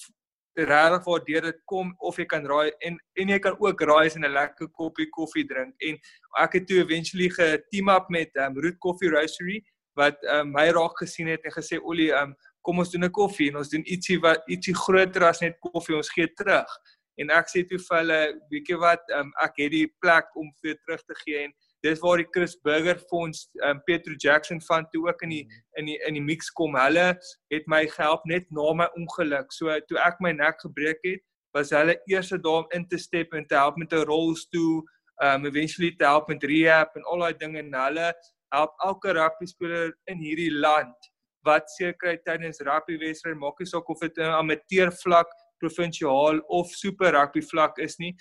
[0.54, 4.16] regtig waar deur dit kom of jy kan raai en en jy kan ook rise
[4.16, 5.98] en 'n lekker koppie koffie drink en
[6.44, 9.62] ek het toe eventually ge-team up met um, Root Coffee Roastery
[9.96, 13.50] wat um, my raak gesien het en gesê Olie um, kom ons doen 'n koffie
[13.50, 16.70] en ons doen ietsie wat ietsie groter as net koffie, ons gee terug.
[17.18, 20.48] En ek sê toe vir hulle, weet jy wat, um, ek het die plek om
[20.62, 24.86] vir terug te gee en dis waar die Chris Burger Fonds, um, Petro Jackson van
[24.92, 25.44] toe ook in die
[25.80, 26.76] in die in die mix kom.
[26.78, 27.18] Hulle
[27.50, 29.52] het my gehelp net na my ongeluk.
[29.52, 31.22] So toe ek my nek gebreek het,
[31.52, 34.82] was hulle eerste daar om in te step en te help met 'n rolstoel,
[35.22, 38.12] um eventually te help met rehab en al daai dinge en hulle
[38.52, 41.10] help elke rugby speler in hierdie land
[41.46, 45.28] wat sekerheid tydens rugby wedstryd maak nie saak of dit 'n amateur vlak,
[45.58, 48.14] provinsiaal of super rugby vlak is nie,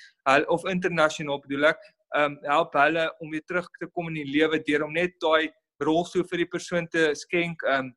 [0.47, 1.82] of internasionaal bedoel ek,
[2.18, 5.49] um help hulle om weer terug te kom in die lewe deur om net daai
[5.82, 7.93] rolstoel vir die persoon te skenk um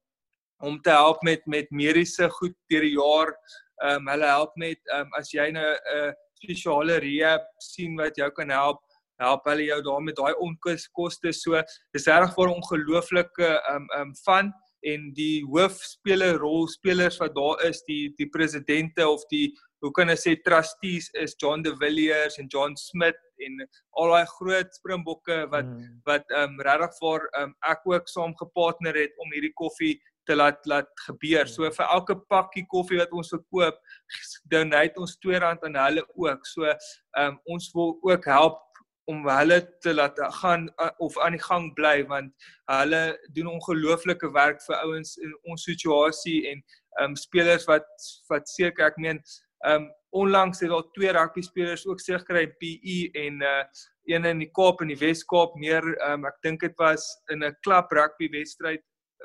[0.64, 3.34] om te help met met mediese goed deur die jaar.
[3.84, 6.12] Um hulle help met um as jy nou 'n uh,
[6.42, 8.80] spesiale rehab sien wat jou kan help
[9.22, 11.60] help hulle jou daarmee daai onkoste so
[11.94, 14.52] dis reg vir 'n ongelooflike um um van
[14.84, 20.18] en die hoofspeler rolspelers wat daar is die die presidente of die hoe kan ek
[20.18, 23.62] sê trustees is John de Villiers en John Smith en
[24.00, 26.00] al daai groot springbokke wat mm.
[26.08, 29.94] wat ehm um, regtig vir ehm um, ek ook saam gepartner het om hierdie koffie
[30.24, 31.48] te laat laat gebeur.
[31.48, 33.80] So vir elke pakkie koffie wat ons verkoop,
[34.52, 36.46] donate ons R2 aan hulle ook.
[36.46, 36.78] So ehm
[37.24, 38.62] um, ons wil ook help
[39.04, 43.02] om hulle te laat gaan uh, of aan die gang bly want hulle
[43.36, 46.62] doen ongelooflike werk vir ouens in ons situasie en
[47.04, 47.86] um spelers wat
[48.30, 49.20] wat seker ek meen
[49.68, 53.60] um onlangs het al twee rugby spelers ook seker gekry PE en uh
[54.04, 57.56] een in die Kaap en die Wes-Kaap meer um ek dink dit was in 'n
[57.64, 58.82] klub rugby wedstryd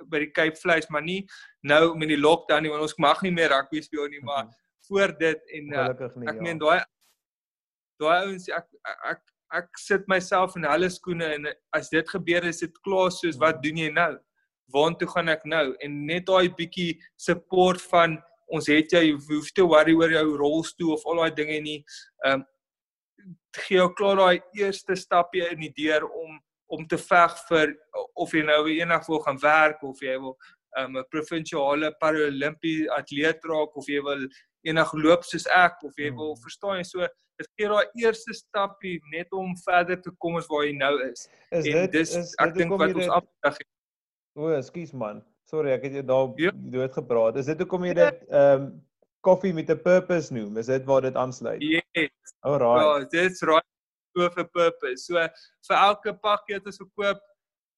[0.07, 1.25] by die Cape Flies maar nie
[1.61, 4.49] nou met die lockdown nie want ons mag nie meer rugby speel nie maar mm
[4.49, 4.87] -hmm.
[4.87, 6.41] voor dit en uh, nie, ek ja.
[6.41, 6.79] meen daai
[7.99, 8.67] daai ouens ek
[9.11, 9.21] ek
[9.53, 13.59] ek sit myself in hulle skoene en as dit gebeur is dit klaar soos wat
[13.59, 13.61] mm.
[13.65, 14.11] doen jy nou?
[14.73, 15.65] Waartoe gaan ek nou?
[15.81, 18.19] En net daai bietjie support van
[18.49, 21.81] ons het jy hoef te worry oor jou rolstoel of al daai dinge nie.
[22.25, 22.47] Ehm um,
[23.65, 26.37] gee jou klaar daai eerste stapie in die deur om
[26.69, 27.71] om te veg vir
[28.13, 30.35] of jy nou eendag wil gaan werk of jy wil
[30.77, 34.27] um, 'n provinsiale paralimpiese atleet raak of jy wil
[34.69, 36.43] enig loop soos ek of jy wil hmm.
[36.43, 37.07] verstaan jy so
[37.39, 41.27] dit gee daai eerste stapie net om verder te kom as waar jy nou is.
[41.49, 43.59] is en dit, dis is, ek dink wat ons afdag.
[44.35, 45.23] O, ekskuus man.
[45.49, 46.51] Sorry, ek het jou daar ja.
[46.53, 47.39] dood gepraat.
[47.41, 48.69] Is dit hoekom jy dit ehm um,
[49.25, 50.57] koffie met 'n purpose noem?
[50.61, 51.61] Is dit waar dit aansluit?
[51.61, 52.35] Yes.
[52.39, 52.79] Alraai.
[52.79, 53.65] Ja, dit's right
[54.15, 55.03] so vir purpose.
[55.05, 55.15] So
[55.67, 57.25] vir elke pakkie wat ons verkoop,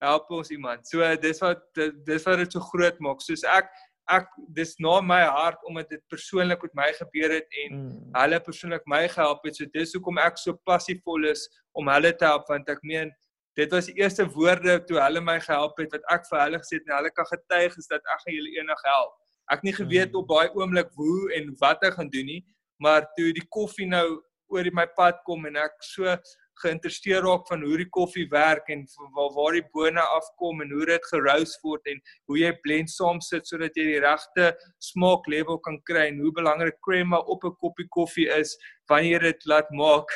[0.04, 0.86] help ons iemand.
[0.88, 1.64] So dis wat
[2.06, 3.24] dis wat dit so groot maak.
[3.24, 3.72] Soos ek
[4.12, 8.14] ek dis na my hart omdat dit persoonlik met my gebeur het en mm.
[8.18, 9.56] hulle persoonlik my gehelp het.
[9.56, 11.48] So dis hoekom ek so passievol is
[11.78, 13.14] om hulle te help want ek meen
[13.62, 16.80] dit was die eerste woorde toe hulle my gehelp het wat ek vir hulle gesê
[16.80, 19.16] het en hulle kan getuig is dat ek gaan julle enig help.
[19.54, 20.20] Ek nie geweet mm.
[20.22, 22.42] op daai oomblik hoe en wat ek gaan doen nie,
[22.82, 24.06] maar toe die koffie nou
[24.52, 26.18] oor my pad kom en ek so
[26.62, 28.84] geïnteresseerd raak van hoe die koffie werk en
[29.16, 33.22] waar waar die bone afkom en hoe dit gerous word en hoe jy blend saam
[33.26, 34.52] sit sodat jy die regte
[34.92, 38.58] smaak level kan kry en hoe belangrik crema op 'n koppie koffie is
[38.92, 40.12] wanneer dit laat maak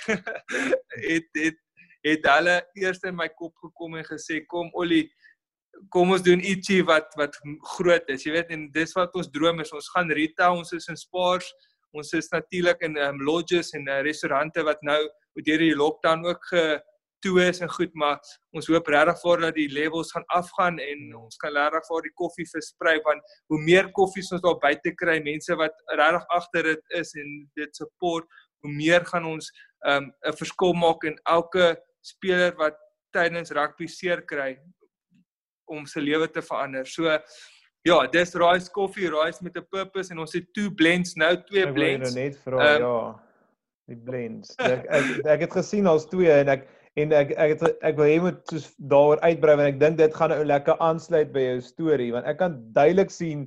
[1.11, 1.61] het het
[2.05, 5.07] het hulle eers in my kop gekom en gesê kom Ollie
[5.91, 7.35] kom ons doen ietsie wat wat
[7.75, 8.23] groot is.
[8.23, 9.73] Jy weet en dis wat ons droom is.
[9.75, 11.49] Ons gaan retail ons is in spaars
[11.95, 14.99] ons is natuurlik in um, lodges en uh, restaurante wat nou
[15.47, 18.19] deur die lockdown ook getoe is en goed maar
[18.55, 22.15] ons hoop regtig voor dat die levels gaan afgaan en ons kan regtig vir die
[22.21, 26.99] koffie versprei want hoe meer koffies ons daar buite kry mense wat regtig agter dit
[27.01, 28.27] is en dit support
[28.63, 29.51] hoe meer gaan ons
[29.85, 31.75] ehm, 'n um, verskil maak in elke
[32.05, 32.77] speler wat
[33.15, 34.53] tydens rugby seer kry
[35.71, 36.85] om sy lewe te verander.
[36.85, 37.09] So
[37.85, 41.65] ja, dis rice koffie, rice met 'n purpose en ons het twee blends nou, twee
[41.73, 42.09] blends.
[42.09, 42.99] Ek wil net vra um, ja
[43.91, 44.55] die blends.
[44.61, 46.65] Ek ek, ek het gesien als twee en ek
[47.01, 50.15] en ek ek het ek wil hê moet soos daaroor uitbrei want ek dink dit
[50.15, 53.45] gaan 'n lekker aansluit by jou storie want ek kan duidelik sien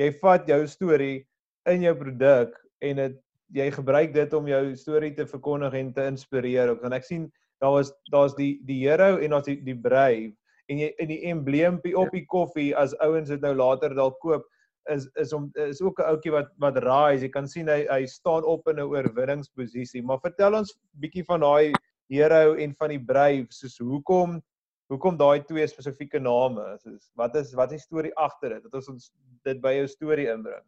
[0.00, 1.26] jy vat jou storie
[1.70, 3.18] in jou produk en dit
[3.54, 7.30] jy gebruik dit om jou storie te verkondig en te inspireer ook want ek sien
[7.60, 10.34] daar was daar's die die hero en daar's die die brave
[10.68, 14.46] en jy in die embleem op die koffie as ouens dit nou later dalk koop
[14.90, 17.24] is is om is ook 'n ouetjie wat wat rise.
[17.24, 20.02] Jy kan sien hy hy staan op in 'n oorwinningsposisie.
[20.02, 21.72] Maar vertel ons bietjie van daai
[22.08, 24.42] hero en van die brave, soos hoekom
[24.88, 26.78] hoekom daai twee spesifieke name?
[26.78, 28.62] Soos wat is wat is die storie agter dit?
[28.62, 30.64] Dat ons ons dit by jou storie inbring.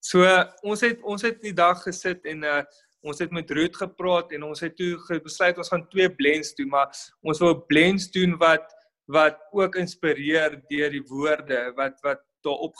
[0.00, 0.24] So
[0.62, 2.62] ons het ons het die dag gesit en uh
[3.02, 6.70] ons het met Ruth gepraat en ons het toe besluit ons gaan twee blends doen,
[6.70, 6.92] maar
[7.26, 8.70] ons wil blends doen wat
[9.12, 12.74] wat ook inspireer deur die woorde wat wat daarop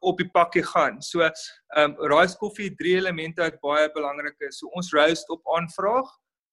[0.00, 1.00] op die pakkie gaan.
[1.02, 1.32] So ehm
[1.76, 4.60] um, rice koffie drie elemente wat baie belangrik is.
[4.60, 6.08] So ons roast op aanvraag.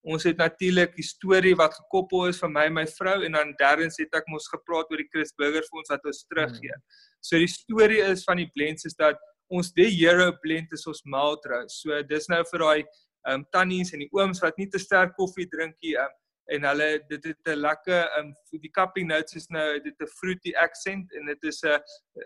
[0.08, 3.52] Ons het natuurlik die storie wat gekoppel is vir my en my vrou en dan
[3.60, 6.76] derdens het ek mos gepraat oor die Chris Burger vir ons wat ons teruggee.
[6.76, 7.02] Hmm.
[7.20, 9.20] So die storie is van die blends is dat
[9.50, 11.82] ons die hero blend is ons malt roast.
[11.82, 12.80] So dis nou vir daai
[13.28, 15.95] ehm um, tannies en die ooms wat nie te sterk koffie drink nie.
[15.95, 16.18] Ehm um,
[16.50, 20.54] en hulle dit het 'n lekker um die cupping notes is nou dit 'n fruity
[20.56, 21.80] accent en dit is 'n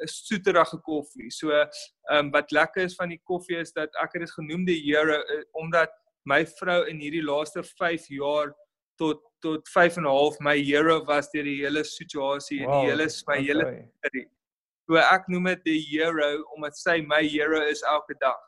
[0.05, 1.31] soeterige koffie.
[1.31, 1.51] So
[2.11, 5.19] um wat lekker is van die koffie is dat ek het dit genoem die hero
[5.19, 5.89] uh, omdat
[6.25, 8.53] my vrou in hierdie laaste 5 jaar
[8.97, 12.81] tot tot 5 en 'n half my hero was deur die hele situasie en wow,
[12.81, 13.47] die hele my okay.
[13.47, 14.29] hele
[14.87, 18.39] So ek noem dit die hero omdat sy my hero is elke dag.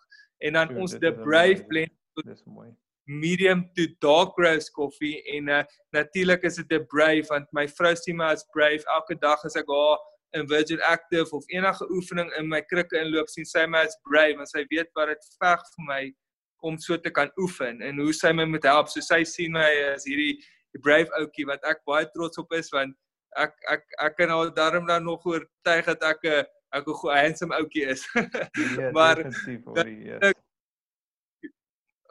[0.43, 2.69] En dan Goed, ons the brave blend dis mooi.
[3.07, 5.63] medium to dark roast koffie en uh,
[5.93, 9.55] natuurlik is dit 'n brave want my vrou sien my as brave elke dag as
[9.55, 9.97] ek haar
[10.33, 14.35] in Virgin Active of enige oefening in my krikke inloop sien sy my as brave
[14.37, 16.03] want sy weet wat dit veg vir my
[16.65, 18.89] om so te kan oefen en hoe sy my moet help.
[18.89, 20.41] So sy sien my as hierdie
[20.83, 22.95] brave ouetjie wat ek baie trots op is want
[23.35, 27.55] ek ek ek kan al darm dan nog oortuig dat ek 'n ek 'n handsome
[27.55, 30.33] ouetjie is nee, maar definitief hoor jy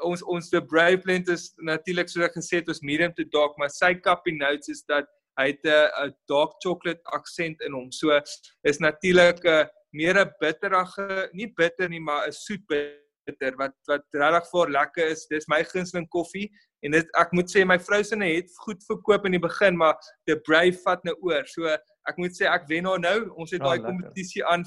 [0.04, 3.56] ons ons the brave blend is natuurlik soos ek gesê het ons medium to dark
[3.58, 5.08] maar sy copy notes is dat
[5.38, 7.90] hy het 'n dark chocolate aksent in hom.
[7.92, 8.20] So
[8.62, 14.04] is natuurlik 'n meer 'n bitterige, nie bitter nie, maar 'n soet bitter wat wat
[14.12, 15.26] regtig vir lekker is.
[15.26, 16.50] Dis my gunsteling koffie
[16.84, 19.96] en dit ek moet sê my vrou se het goed verkoop in die begin, maar
[20.28, 21.46] the brave vat nou oor.
[21.48, 21.70] So
[22.08, 23.18] ek moet sê ek wen haar nou.
[23.40, 24.66] Ons het ah, daai oh, kompetisie aan.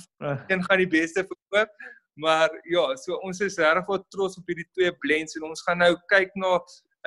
[0.50, 1.74] Een gaan die beste verkoop.
[2.18, 5.84] Maar ja, so ons is regtig wat trots op hierdie twee blends en ons gaan
[5.84, 6.58] nou kyk na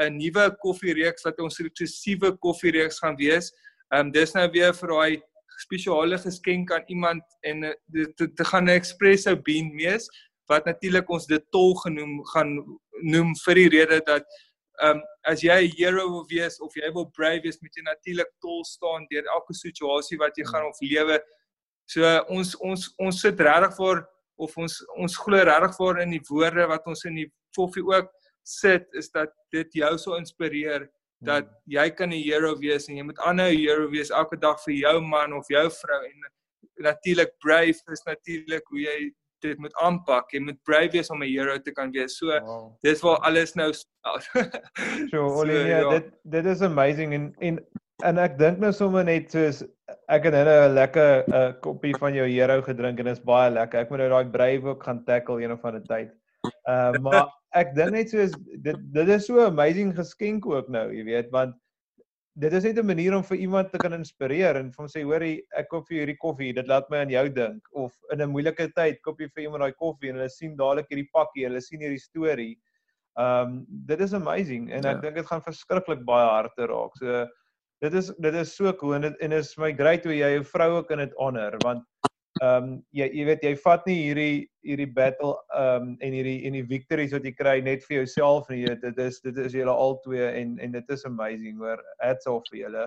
[0.00, 3.50] 'n nuwe koffiereeks wat ons eksklusiewe koffiereeks gaan wees.
[3.90, 5.22] Ehm um, dis nou weer vir daai
[5.60, 10.08] spesiale geskenk aan iemand en eh, dit te, gaan 'n espresso bean mees
[10.48, 12.54] wat natuurlik ons dit tol genoem gaan
[13.02, 14.24] noem vir die rede dat
[14.80, 17.82] ehm um, as jy 'n hero wil wees of jy wil brave wees moet jy
[17.84, 21.20] natuurlik tol staan deur elke situasie wat jy gaan of lewe.
[21.86, 24.06] So ons ons ons sit regtig voor
[24.38, 28.08] of ons ons glo regtig voor in die woorde wat ons in die koffie ook
[28.46, 30.88] sit is dat dit jou sou inspireer
[31.20, 34.74] dat jy kan 'n hero wees en jy moet ander hero wees elke dag vir
[34.74, 36.04] jou man of jou vrou.
[36.04, 36.20] En
[36.78, 39.12] natuurlik brave is natuurlik hoe jy
[39.44, 40.30] dit moet aanpak.
[40.34, 42.16] Jy moet brave wees om 'n hero te kan wees.
[42.18, 42.72] So wow.
[42.82, 43.72] dis waar alles nou
[45.10, 45.98] So Olivia, so, ja.
[45.98, 47.60] dit dit is amazing en en
[48.04, 49.62] en ek dink nou sommer net soos
[50.08, 53.24] ek het nou 'n lekker 'n uh, koppie van jou hero gedrink en dit is
[53.24, 53.80] baie lekker.
[53.80, 56.10] Ek moet nou daai brave ook gaan tackle een of ander tyd.
[56.68, 57.28] Uh maar
[57.60, 58.32] ek dink net soos
[58.62, 61.54] dit dit is so amazing geskenk ook nou, jy weet, want
[62.40, 65.02] dit is net 'n manier om vir iemand te kan inspireer en vir hom sê
[65.04, 68.32] hoorie ek koop vir hierdie koffie dit laat my aan jou dink of in 'n
[68.32, 71.60] moeilike tyd koop jy vir iemand daai koffie en hulle sien dadelik hierdie pakkie hulle
[71.60, 72.56] sien hierdie storie.
[73.16, 75.00] Um dit is amazing en ek ja.
[75.00, 76.96] dink dit gaan verskriklik baie harte raak.
[76.96, 77.26] So
[77.82, 80.44] dit is dit is so cool en dit en is my great hoe jy jou
[80.44, 81.84] vrou ook in dit honor want
[82.38, 84.34] ehm um, jy jy weet jy vat nie hierdie
[84.66, 88.48] hierdie battle ehm um, en hierdie en die victories wat jy kry net vir jouself
[88.52, 92.46] nie dit is dit is julle albei en en dit is amazing hoor hats off
[92.52, 92.86] vir julle.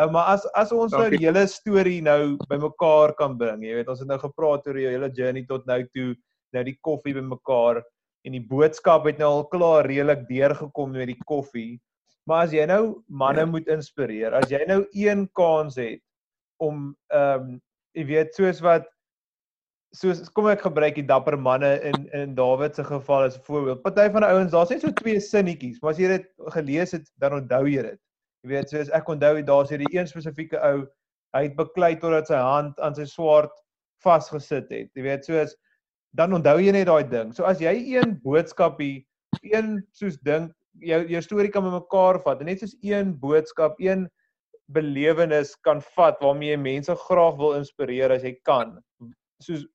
[0.00, 3.94] Uh, maar as as ons nou die hele storie nou bymekaar kan bring jy weet
[3.94, 6.10] ons het nou gepraat oor jou hele journey tot nou toe
[6.52, 7.84] nou die koffie bymekaar
[8.26, 11.80] en die boodskap het nou al klaar redelik deurgekom met die koffie.
[12.28, 13.50] Maar as jy nou manne ja.
[13.50, 16.02] moet inspireer, as jy nou een kans het
[16.62, 17.60] om ehm um,
[17.96, 18.88] jy weet soos wat
[19.96, 23.82] soos kom ek gebruik die dapper manne in in Dawid se geval as voorbeeld.
[23.84, 27.10] Party van die ouens, daar's net so twee sinnetjies, maar as jy dit gelees het,
[27.20, 28.00] dan onthou jy dit.
[28.42, 30.86] Jy weet, soos ek onthou daar's hierdie een spesifieke ou,
[31.36, 33.52] hy het beklei totdat sy hand aan sy swaard
[34.02, 34.88] vasgesit het.
[34.96, 35.54] Jy weet, soos
[36.16, 37.30] dan onthou jy net daai ding.
[37.36, 39.04] So as jy een boodskapie,
[39.44, 44.08] een soos ding, jou jou storie kan bymekaar vat, net soos een boodskap, een
[44.74, 48.78] belewenis kan vat waarmee jy mense graag wil inspireer as jy kan.
[49.42, 49.66] Soos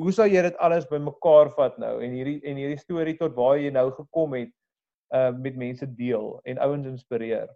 [0.00, 3.58] hoe sou jy dit alles bymekaar vat nou en hierdie en hierdie storie tot waar
[3.60, 4.52] jy nou gekom het
[5.16, 7.48] uh met mense deel en ouens inspireer.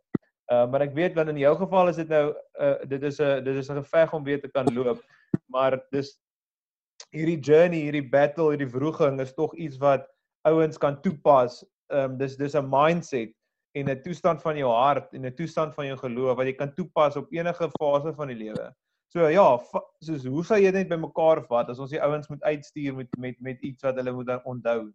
[0.52, 2.26] Uh maar ek weet want in jou geval is dit nou
[2.60, 5.00] uh dit is 'n dit is 'n geveg om weer te kan loop.
[5.48, 6.18] Maar dis
[7.10, 10.06] hierdie journey, hierdie battle, hierdie vroeging is tog iets wat
[10.42, 11.64] ouens kan toepas.
[11.92, 13.32] Ehm um, dis dis 'n mindset
[13.74, 16.74] en 'n toestand van jou hart en 'n toestand van jou geloof wat jy kan
[16.74, 18.74] toepas op enige fase van die lewe.
[19.08, 19.46] So ja,
[20.00, 23.40] soos hoe sal jy dit bymekaar vat as ons die ouens moet uitstuur met met
[23.40, 24.92] met iets wat hulle moet onthou?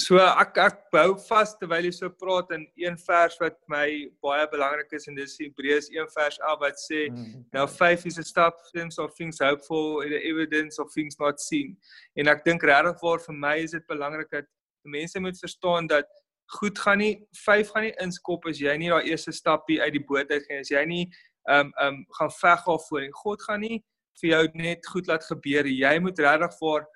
[0.00, 4.46] So ek ek bou vas terwyl jy so praat in een vers wat my baie
[4.48, 7.44] belangrik is en dis Hebreërs 1 vers 11 wat sê mm.
[7.52, 11.76] now faith is a things of things hoped for the evidence of things not seen.
[12.16, 14.48] En ek dink regtig vir my is dit belangrik dat
[14.84, 16.08] mense moet verstaan dat
[16.58, 17.14] goed gaan nie
[17.44, 20.64] vyf gaan nie inskop as jy nie daai eerste stappie uit die boot uit gaan
[20.64, 21.04] as jy nie
[21.48, 23.82] ehm um, ehm um, gaan veg af voor en God gaan nie
[24.20, 26.86] vir jou net goed laat gebeur jy moet regtig vir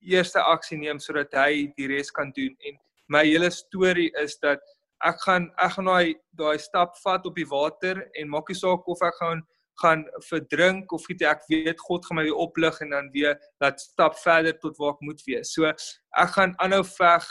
[0.00, 2.54] eerste aksie neem sodat hy die res kan doen.
[2.68, 2.78] En
[3.12, 4.62] my hele storie is dat
[5.04, 8.86] ek gaan ek gaan daai daai stap vat op die water en maak nie saak
[8.88, 9.42] of ek gaan
[9.82, 13.80] gaan verdrink of iets ek weet God gaan my weer oplig en dan weer laat
[13.80, 15.52] stap verder tot waar ek moet wees.
[15.52, 17.26] So ek gaan aanhou veg,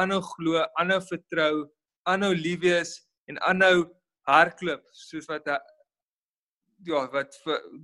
[0.00, 1.66] aanhou glo, aanhou vertrou,
[2.08, 2.96] aanhou lief wees
[3.30, 3.86] en aanhou
[4.28, 5.46] hardloop soos wat
[6.84, 7.38] ja, wat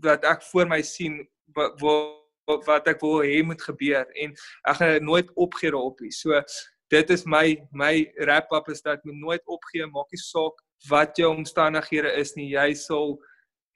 [0.05, 1.21] wat ek voor my sien
[1.57, 1.79] wat
[2.67, 4.35] wat ek wil hê moet gebeur en
[4.69, 6.13] ek gaan nooit opgee daarop nie.
[6.13, 6.41] So
[6.91, 10.59] dit is my my wrap up is dat moet nooit opgee, maak nie saak
[10.89, 12.51] wat jou omstandighede is nie.
[12.55, 13.19] Jy sal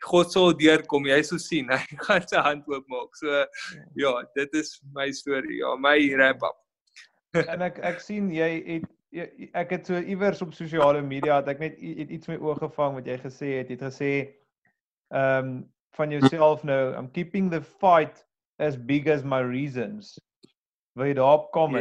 [0.04, 3.14] God sal deurkom, jy sal sien, hy gaan sy hand oopmaak.
[3.20, 3.44] So
[3.98, 6.60] ja, dit is my storie, ja, my wrap up.
[7.52, 9.28] en ek ek sien jy het jy,
[9.58, 12.98] ek het so iewers op sosiale media het ek net het iets my oog gevang
[12.98, 13.70] wat jy gesê het.
[13.70, 14.12] Jy het gesê
[15.14, 15.54] ehm um,
[15.94, 18.24] van jouself nou, I'm keeping the fight
[18.58, 20.16] as big as my reasons.
[20.98, 21.76] Wil jy daarop kom?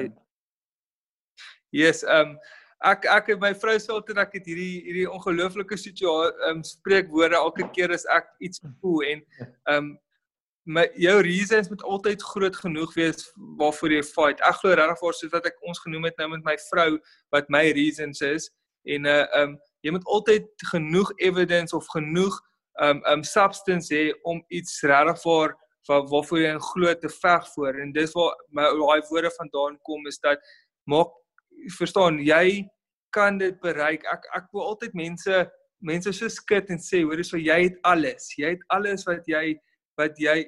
[1.74, 2.38] Yes, ehm um,
[2.84, 7.39] ek ek en my vrou sê altyd ek het hierdie hierdie ongelooflike situasie um, spreekwoorde
[7.39, 9.21] elke keer as ek iets voel en
[9.75, 9.93] um
[10.65, 13.25] my jou reasons moet altyd groot genoeg wees
[13.59, 14.39] waarvoor jy fight.
[14.47, 16.93] Ek glo regtig vir soos wat ek ons genoem het nou met my vrou
[17.36, 18.47] wat my reasons is
[18.88, 22.39] en uh um jy moet altyd genoeg evidence of genoeg
[22.84, 25.55] um um substance hê om iets regtig vir
[25.88, 30.07] vir waarvoor jy glo te veg voor en dis waar my daai woorde vandaan kom
[30.07, 30.39] is dat
[30.88, 31.11] maak
[31.78, 32.64] verstaan jy
[33.14, 34.06] kan dit bereik.
[34.12, 35.43] Ek ek wil altyd mense
[35.84, 38.32] mense so skit en sê hoor so jy het alles.
[38.38, 39.56] Jy het alles wat jy
[39.99, 40.43] wat jy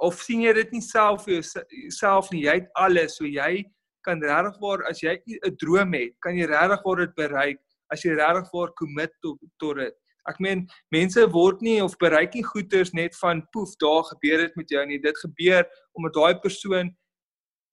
[0.00, 2.44] of sien jy dit nie self vir jouself nie.
[2.46, 3.16] Jy het alles.
[3.18, 3.64] So jy
[4.06, 7.58] kan regtig waar as jy 'n droom het, kan jy regtig waar dit bereik
[7.92, 9.94] as jy regtig waar commit tot tot dit.
[10.28, 14.56] Ek meen mense word nie of bereik nie goeders net van poef daar gebeur dit
[14.56, 14.98] met jou nie.
[14.98, 15.64] Dit gebeur
[15.96, 16.92] omdat daai persoon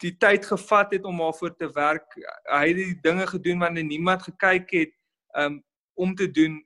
[0.04, 2.18] die tyd gevat het om daarvoor te werk.
[2.52, 4.94] Hy het die dinge gedoen wanneer niemand gekyk het
[5.38, 5.62] um,
[5.98, 6.60] om te doen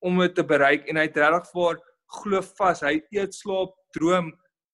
[0.00, 1.80] om dit te bereik en hy het regtig vir
[2.20, 2.82] glo vas.
[2.86, 4.30] Hy eet slaap droom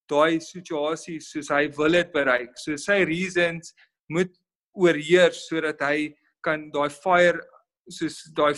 [0.07, 2.55] daai situasie soos hy wil dit bereik.
[2.61, 3.73] So sy reasons
[4.13, 4.31] moet
[4.77, 6.13] oorheers sodat hy
[6.45, 7.41] kan daai fire
[7.91, 8.53] soos daai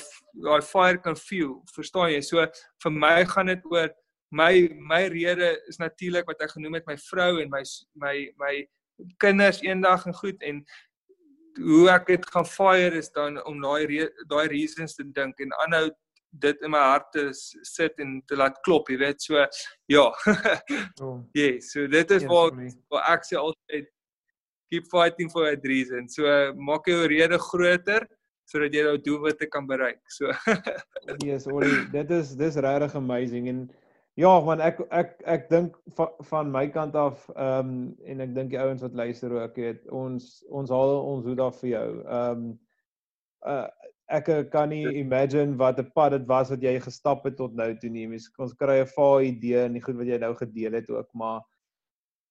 [0.46, 1.60] daai fire kan feel.
[1.76, 2.22] Verstaan jy?
[2.26, 2.46] So
[2.84, 3.90] vir my gaan dit oor
[4.32, 7.64] my my rede is natuurlik wat ek genoem het my vrou en my
[7.98, 8.54] my my
[9.18, 10.64] kinders eendag en goed en
[11.60, 15.90] hoe ek dit gaan fire is dan om daai daai reasons te dink en aanhou
[16.30, 19.22] dit in my hart te sit en te laat klop, jy weet.
[19.24, 19.40] So
[19.90, 20.06] ja.
[21.04, 21.24] oh.
[21.34, 22.58] Ja, yes, so dit is wat
[22.94, 23.90] wat ek sê altyd
[24.70, 26.08] keep fighting for a reason.
[26.10, 28.06] So maak jou rede groter
[28.50, 30.02] sodat jy jou doelwitte kan bereik.
[30.14, 30.32] So
[31.26, 33.68] Yes, Ollie, dit is dis regtig amazing en
[34.20, 37.76] ja, man ek ek ek dink van, van my kant af ehm um,
[38.12, 41.62] en ek dink die ouens wat luister ook, weet ons ons haal ons hoed af
[41.62, 41.88] vir jou.
[42.06, 42.50] Ehm um,
[43.48, 43.68] uh
[44.10, 47.70] ek kan nie imagine wat 'n pad dit was wat jy gestap het tot nou
[47.78, 48.08] toe nie.
[48.10, 51.10] Mens ons kry 'n vaal idee en die goed wat jy nou gedeel het ook,
[51.14, 51.42] maar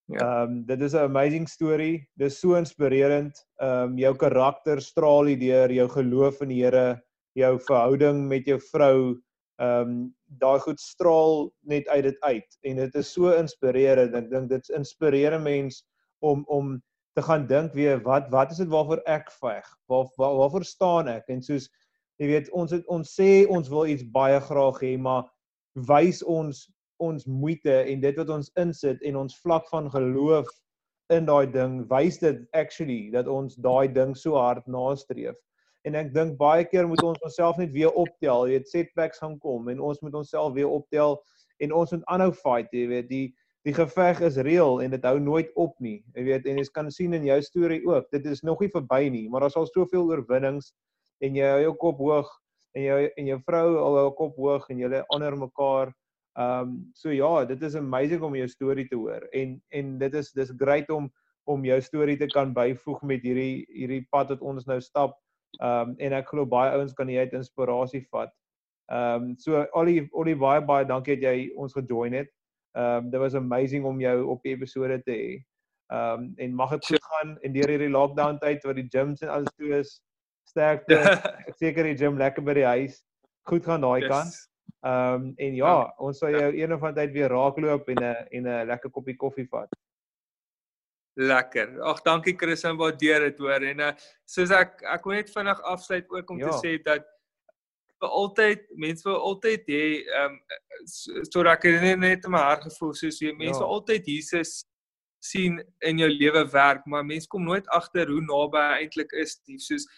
[0.08, 0.18] ja.
[0.18, 2.04] ehm um, dit is 'n amazing story.
[2.16, 3.32] Dit is so inspirerend.
[3.62, 7.00] Ehm um, jou karakter straal deur jou geloof in die Here,
[7.34, 9.16] jou verhouding met jou vrou,
[9.56, 14.14] ehm um, daai goed straal net uit dit uit en dit is so inspirerend.
[14.14, 15.84] Ek dink dit inspireer mense
[16.20, 16.76] om om
[17.18, 19.66] te gaan dink weer wat wat is dit waarvoor ek veg?
[19.90, 21.28] Waar, waar waarvoor staan ek?
[21.28, 21.68] En soos
[22.18, 25.26] jy weet ons het, ons sê ons wil iets baie graag hê, maar
[25.88, 26.66] wys ons
[26.98, 30.48] ons moeite en dit wat ons insit en ons vlak van geloof
[31.14, 35.38] in daai ding, wys dit actually dat ons daai ding so hard nastreef.
[35.88, 38.46] En ek dink baie keer moet ons onsself net weer optel.
[38.46, 41.16] Jy weet setbacks gaan kom en ons moet onsself weer optel
[41.64, 43.26] en ons moet aanhou fight, jy weet die
[43.66, 45.98] die geveg is reël en dit hou nooit op nie.
[46.16, 49.08] Jy weet en jy kan sien in jou storie ook, dit is nog nie verby
[49.12, 50.70] nie, maar daar's al soveel oorwinnings
[51.24, 52.30] en jy hou jou kop hoog
[52.78, 55.92] en jou en jou vrou hou haar kop hoog en julle onder mekaar.
[56.38, 60.20] Ehm um, so ja, dit is amazing om jou storie te hoor en en dit
[60.22, 61.10] is dis great om
[61.48, 65.16] om jou storie te kan byvoeg met hierdie hierdie pad wat ons nou stap.
[65.58, 68.30] Ehm um, en ek glo baie ouens kan hieruit inspirasie vat.
[68.92, 72.30] Ehm um, so Ollie Ollie baie baie dankie dat jy ons gejoin het.
[72.78, 75.32] Ehm um, dit was amazing om jou op die episode te hê.
[75.90, 79.24] Ehm um, en mag dit goed gaan en deur hierdie lockdown tyd wat die gyms
[79.26, 79.96] en alles toe is.
[80.46, 81.00] Sterkte.
[81.48, 83.02] Ek seker die gym lekker by die huis.
[83.50, 84.12] Goed gaan daai yes.
[84.12, 84.38] kant.
[84.86, 88.04] Ehm um, en ja, ja, ons sal jou een of ander tyd weer raakloop en
[88.04, 89.74] 'n en 'n lekker koppie koffie vat.
[91.18, 91.80] Lekker.
[91.82, 93.92] Ag dankie Chris en waardeer dit hoor en uh,
[94.28, 96.52] soos ek ek wil net vinnig afsluit ook om ja.
[96.52, 97.06] te sê dat
[97.98, 100.36] vir altyd mense wil altyd hê ehm um,
[101.26, 103.66] so raak dit net net in my hart gevoel soos jy mense ja.
[103.66, 104.60] altyd Jesus
[105.18, 105.58] sien
[105.90, 109.58] in jou lewe werk maar mense kom nooit agter hoe naby hy eintlik is die
[109.58, 109.88] soos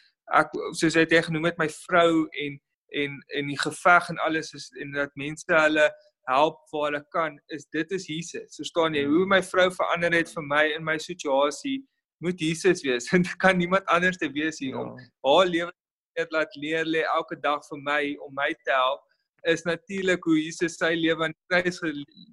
[0.40, 2.56] ek soos jy het genoem met my vrou en
[3.02, 5.90] en en die geveg en alles is en dat mense hulle
[6.28, 8.56] help waar hulle kan is dit is Jesus.
[8.56, 11.80] So staan jy hoe my vrou verander het vir my in my situasie
[12.20, 14.82] moet Jesus wees dit kan niemand anders te wees hier ja.
[14.82, 14.96] om
[15.26, 15.72] haar lewe
[16.18, 19.06] het laat leer lê elke dag vir my om my te help
[19.48, 21.80] is natuurlik hoe Jesus sy lewe aan die kruis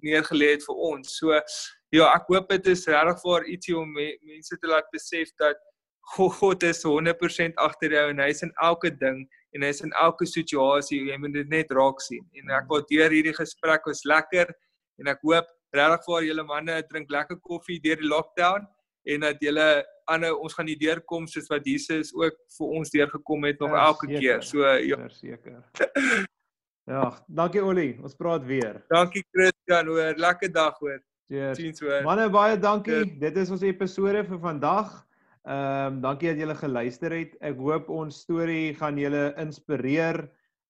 [0.03, 1.13] neergelê het vir ons.
[1.19, 1.31] So
[1.95, 5.61] ja, ek hoop dit is regtig vir ietsie om me, mense te laat besef dat
[6.15, 9.25] God is 100% agter jou en hy is in elke ding
[9.55, 11.03] en is in elke situasie.
[11.09, 12.25] Jy moet dit net raak sien.
[12.41, 14.51] En ek wil deur hierdie gesprek was lekker
[15.01, 18.67] en ek hoop regtig vir julle manne drink lekker koffie deur die lockdown
[19.07, 19.67] en dat julle
[20.11, 23.83] aanhou ons gaan nie deurkom soos wat Jesus ook vir ons deurgekom het nog ja,
[23.89, 24.41] elke seker, keer.
[24.43, 25.59] So ja, seker.
[26.93, 27.91] ja, dankie Olie.
[28.03, 28.81] Ons praat weer.
[28.91, 30.19] Dankie Christian, hoor.
[30.19, 30.99] Lekker dag hoor.
[31.27, 32.01] Totsiens hoor.
[32.07, 33.01] Manne baie dankie.
[33.03, 33.19] Cheers.
[33.23, 34.95] Dit is ons episode vir vandag.
[35.47, 37.35] Ehm um, dankie dat julle geluister het.
[37.39, 40.25] Ek hoop ons storie gaan julle inspireer.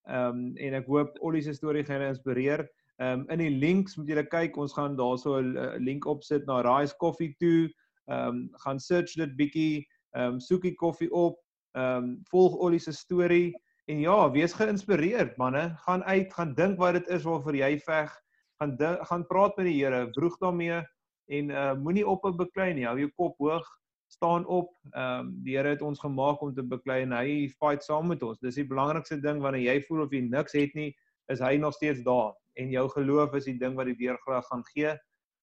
[0.05, 2.61] Ehm um, en ek hoop Olie se storie gaan julle inspireer.
[3.01, 4.59] Ehm um, in die links moet julle kyk.
[4.61, 7.71] Ons gaan daarso 'n link opsit na Rise Coffee toe.
[8.05, 11.41] Ehm um, gaan search dit bietjie, ehm um, soek die koffie op,
[11.73, 13.57] ehm um, volg Ollie se storie.
[13.89, 18.13] En ja, wees geïnspireerd manne, gaan uit, gaan dink wat dit is waarvoor jy veg,
[18.61, 20.85] gaan dink, gaan praat met die Here, vroeg daarmee.
[21.25, 23.65] En uh moenie op 'n beklei nie, hou jou kop hoog
[24.07, 24.71] staan op.
[24.91, 28.23] Ehm um, die Here het ons gemaak om te beklei en hy fight saam met
[28.23, 28.39] ons.
[28.39, 30.95] Dis die belangrikste ding wanneer jy voel of jy niks het nie,
[31.31, 34.65] is hy nog steeds daar en jou geloof is die ding wat die deurgraag gaan
[34.73, 34.95] gee.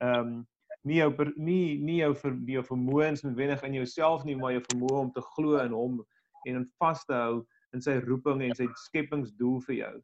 [0.02, 0.42] Ehm um,
[0.84, 5.00] nie jou nie nie jou vir jou vermoëns noodwendig in jouself nie, maar jou vermoë
[5.06, 6.02] om te glo in hom
[6.44, 7.44] en in vas te hou
[7.74, 9.94] in sy roeping en sy skepingsdoel vir jou.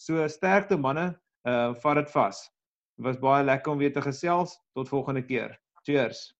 [0.00, 1.12] So sterkte manne,
[1.48, 2.44] uh vat dit vas.
[3.00, 4.58] Was baie lekker om weer te gesels.
[4.76, 5.56] Tot volgende keer.
[5.84, 6.39] Cheers.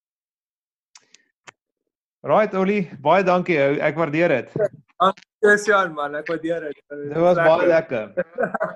[2.20, 3.76] Right Oli, baie dankie ou.
[3.80, 4.56] Ek waardeer dit.
[5.00, 6.82] Dankie Jan man, ek waardeer dit.
[6.92, 8.10] Dit was baie lekker.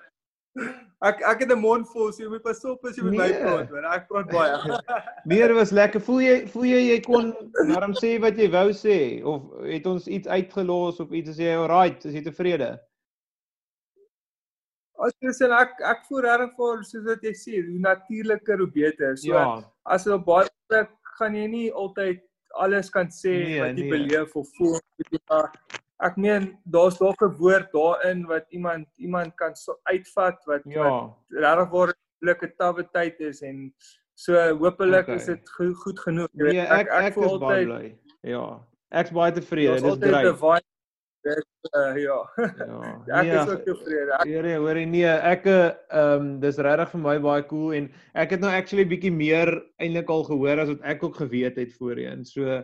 [1.09, 3.21] ek ek het 'n mond vol, so jy moet pas op as jy met nee.
[3.21, 3.85] my praat, hoor.
[3.93, 4.81] Ek praat baie.
[5.29, 6.01] nee, dit was lekker.
[6.01, 7.31] Voel jy voel jy jy kon
[7.69, 11.53] daarom sê wat jy wou sê of het ons iets uitgelos of iets as jy
[11.53, 12.73] alright, is jy tevrede?
[15.05, 18.73] As jy sê ek ek voel regtig vir soos wat jy sê, hoe natuurliker hoe
[18.73, 19.19] beter.
[19.21, 19.49] So ja.
[19.85, 20.89] as jy baie
[21.21, 22.25] gaan jy nie altyd
[22.57, 23.91] alles kan sê nee, wat jy nee.
[23.91, 24.79] beleef of voel
[26.05, 31.11] ek meen daar's dalk 'n woord daarin wat iemand iemand kan so uitvat wat ja.
[31.31, 33.73] regtig waar 'n lekker tawwe tyd is en
[34.15, 35.17] so hopelik okay.
[35.17, 37.87] is dit go goed genoeg jy weet nee, ek ek, ek, ek voel altyd bly.
[38.23, 38.45] ja
[39.01, 40.35] ek's baie tevrede dis drie
[41.25, 42.19] Dit uh, ja.
[42.37, 43.17] Ja.
[43.21, 44.19] ek nee, is ook tevrede.
[44.29, 48.35] Nee, hoor jy nee, ek ehm um, dis regtig vir my baie cool en ek
[48.37, 49.51] het nou actually bietjie meer
[49.81, 52.27] eintlik al gehoor as wat ek ook geweet het voorheen.
[52.29, 52.61] So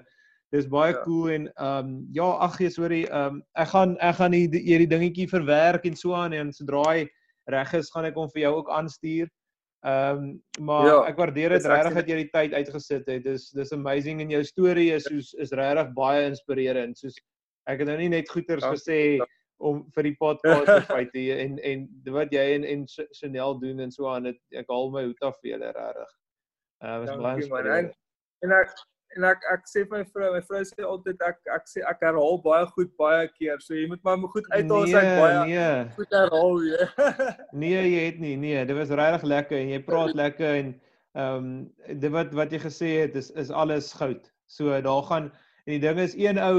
[0.52, 1.00] dis baie ja.
[1.06, 4.60] cool en ehm um, ja, ag gee sorry, ehm um, ek gaan ek gaan hier
[4.68, 7.08] hierdie dingetjie verwerk en so aan en sodra hy
[7.50, 9.32] reg is, gaan ek hom vir jou ook aanstuur.
[9.88, 10.30] Ehm um,
[10.68, 13.24] maar ja, ek waardeer dit regtig dat jy die tyd uitgesit het.
[13.24, 17.00] Dis dis amazing en jou storie is soos is regtig baie inspirerend.
[17.00, 17.16] Soos
[17.72, 19.26] ek het nou nie net goeters ja, gesê ja.
[19.58, 22.86] om vir die podcast te fight en en wat jy en en
[23.18, 26.14] Chanel doen en so aan dit ek haal my hoed af vir julle regtig.
[26.80, 27.92] Uh was baie en,
[28.46, 28.78] en ek
[29.16, 32.04] en ek ek sê vir my vrou, my vrou sê altyd ek ek sê ek
[32.06, 33.58] herhaal baie goed baie keer.
[33.64, 35.72] So jy moet maar goed uithaal as ek baie nee.
[35.96, 36.88] goed herhaal jy.
[37.64, 38.36] nee, jy het nie.
[38.40, 40.72] Nee, dit was regtig lekker en jy praat lekker en
[41.18, 41.46] ehm um,
[41.98, 44.30] dit wat wat jy gesê het is is alles goud.
[44.46, 45.32] So daar gaan
[45.70, 46.54] En die ding is een ou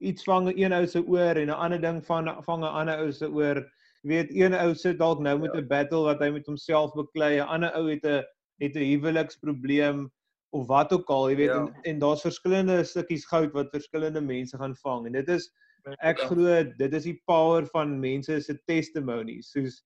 [0.00, 3.12] iets vang een ou se oor en 'n ander ding van vang 'n ander ou
[3.12, 3.56] se oor.
[4.02, 5.66] Jy weet een ou sit dalk nou met 'n ja.
[5.66, 8.24] battle wat hy met homself beklei, 'n ander ou het 'n
[8.64, 10.10] het 'n huweliksprobleem
[10.50, 11.58] of wat ook al, jy weet ja.
[11.60, 15.52] en, en daar's verskillende stukkies goud wat verskillende mense gaan vang en dit is
[16.00, 16.26] ek ja.
[16.26, 19.50] glo dit is die power van mense se testimonies.
[19.50, 19.84] Soos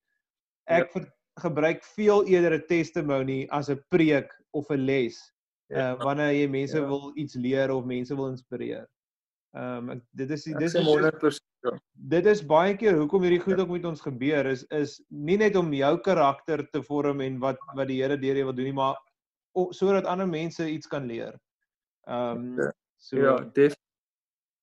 [0.66, 1.04] ek ja.
[1.40, 5.18] gebruik veel eerder 'n testimony as 'n preek of 'n les
[5.70, 5.92] ja.
[5.92, 6.86] uh, wanneer jy mense ja.
[6.86, 8.88] wil iets leer of mense wil inspireer.
[9.56, 11.72] Ehm um, dit is dit is 100% ja.
[11.92, 13.62] Dit is baie keer hoekom hierdie goed ja.
[13.62, 17.58] ook met ons gebeur is is nie net om jou karakter te vorm en wat
[17.74, 18.98] wat die Here deur jou wil doen nie, maar
[19.74, 21.34] sodat ander mense iets kan leer.
[22.06, 23.74] Ehm um, so Ja, def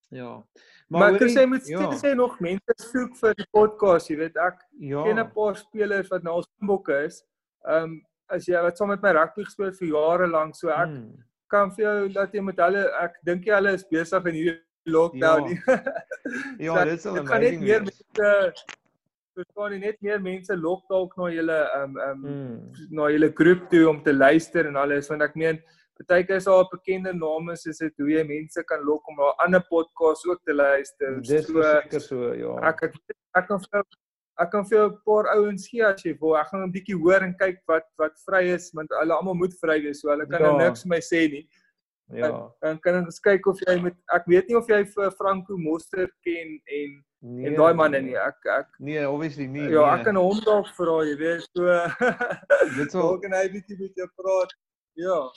[0.08, 0.46] Ja.
[0.88, 1.90] Maar, maar ek sê moet ja.
[2.00, 5.02] sê nog mense soek vir die podcast, jy weet ek ja.
[5.04, 7.20] ken 'n paar spelers wat nou al Springbokke is.
[7.68, 7.98] Ehm um,
[8.34, 11.12] as jy wat saam met my rugby gespeel vir jare lank, so ek hmm.
[11.52, 14.94] kan vir jou laat jy met hulle ek dink jy hulle is besig in hierdie
[14.98, 15.60] lockdown nie.
[16.60, 17.62] Ja, so, dit is al amazing.
[17.64, 18.32] Meer mense
[19.38, 22.54] verstaan nie net meer mense lok dalk na julle um um hmm.
[22.98, 25.60] na julle groep toe om te luister en alles want ek meen
[25.98, 29.62] partyke is al bekende name soos dit hoe jy mense kan lok om na ander
[29.70, 31.16] podcasts ook te luister.
[31.30, 32.58] Dis so seker so ja.
[32.70, 32.98] Ek ek,
[33.40, 33.82] ek kan vir
[34.42, 36.36] ek kan vir jou 'n paar ouens gee as jy wil.
[36.36, 39.54] Ek gaan 'n bietjie hoor en kyk wat wat vry is want hulle almal moet
[39.62, 40.00] vry wees.
[40.00, 40.56] So hulle kan ja.
[40.56, 41.48] niks vir my sê nie.
[42.14, 42.48] Ja.
[42.62, 46.08] Dan kan ons kyk of jy met ek weet nie of jy vir Franco Moster
[46.24, 48.16] ken en nee, en daai manne nie.
[48.16, 49.68] Ek ek Nee, obviously nie.
[49.68, 49.98] Ja, nee.
[49.98, 51.48] ek kan hom dalk vra, jy weet.
[51.52, 51.66] So
[52.78, 54.54] dit sal ook 'n bietjie met jou praat.
[54.94, 55.30] Ja.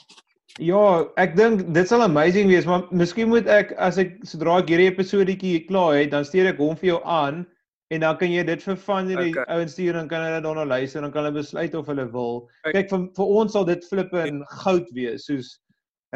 [0.60, 4.68] Ja, ek dink dit sal amazing wees, maar miskien moet ek as ek sodra ek
[4.68, 7.46] hierdie episodetjie klaar het, dan stuur ek hom vir jou aan
[7.92, 9.44] en dan kan jy dit vir van hierdie okay.
[9.52, 12.38] ouens stuur en kan hulle daarna luister en dan kan hulle besluit of hulle wil.
[12.62, 12.72] Okay.
[12.78, 15.50] Kyk vir vir ons sal dit flippe en goud wees soos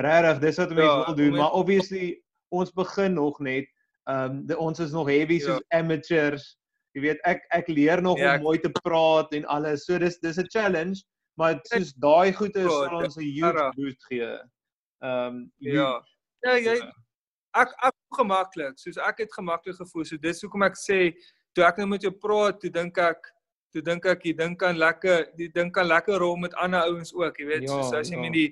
[0.01, 2.07] regtig dis wat mense ja, wil doen, maar obviously
[2.55, 3.69] ons begin nog net.
[4.09, 5.81] Ehm um, ons is nog heavy soos ja.
[5.81, 6.55] amateurs.
[6.97, 9.85] Jy weet ek ek leer nog ja, om mooi te praat en alles.
[9.85, 11.03] So dis dis 'n challenge,
[11.37, 14.31] maar soos daai goed is vir ons 'n huge boost gee.
[15.03, 16.01] Ehm um, ja.
[16.45, 16.79] Ja, jy
[17.57, 20.05] ek ek gemaklik, soos ek het gemaklik gevoel.
[20.05, 21.01] So dis hoekom ek sê
[21.57, 23.33] toe ek nou met jou praat, toe dink ek
[23.73, 27.15] toe dink ek jy dink kan lekker die ding kan lekker rol met ander ouens
[27.17, 28.25] ook, jy weet, ja, soos as jy ja.
[28.25, 28.51] met die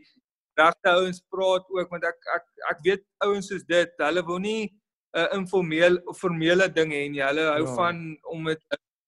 [0.59, 4.73] regte ouens praat ook want ek ek ek weet ouens soos dit, hulle wil nie
[5.15, 7.23] 'n uh, informeel of formele ding hê nie.
[7.23, 7.75] Hulle hou ja.
[7.79, 8.01] van
[8.35, 8.63] om dit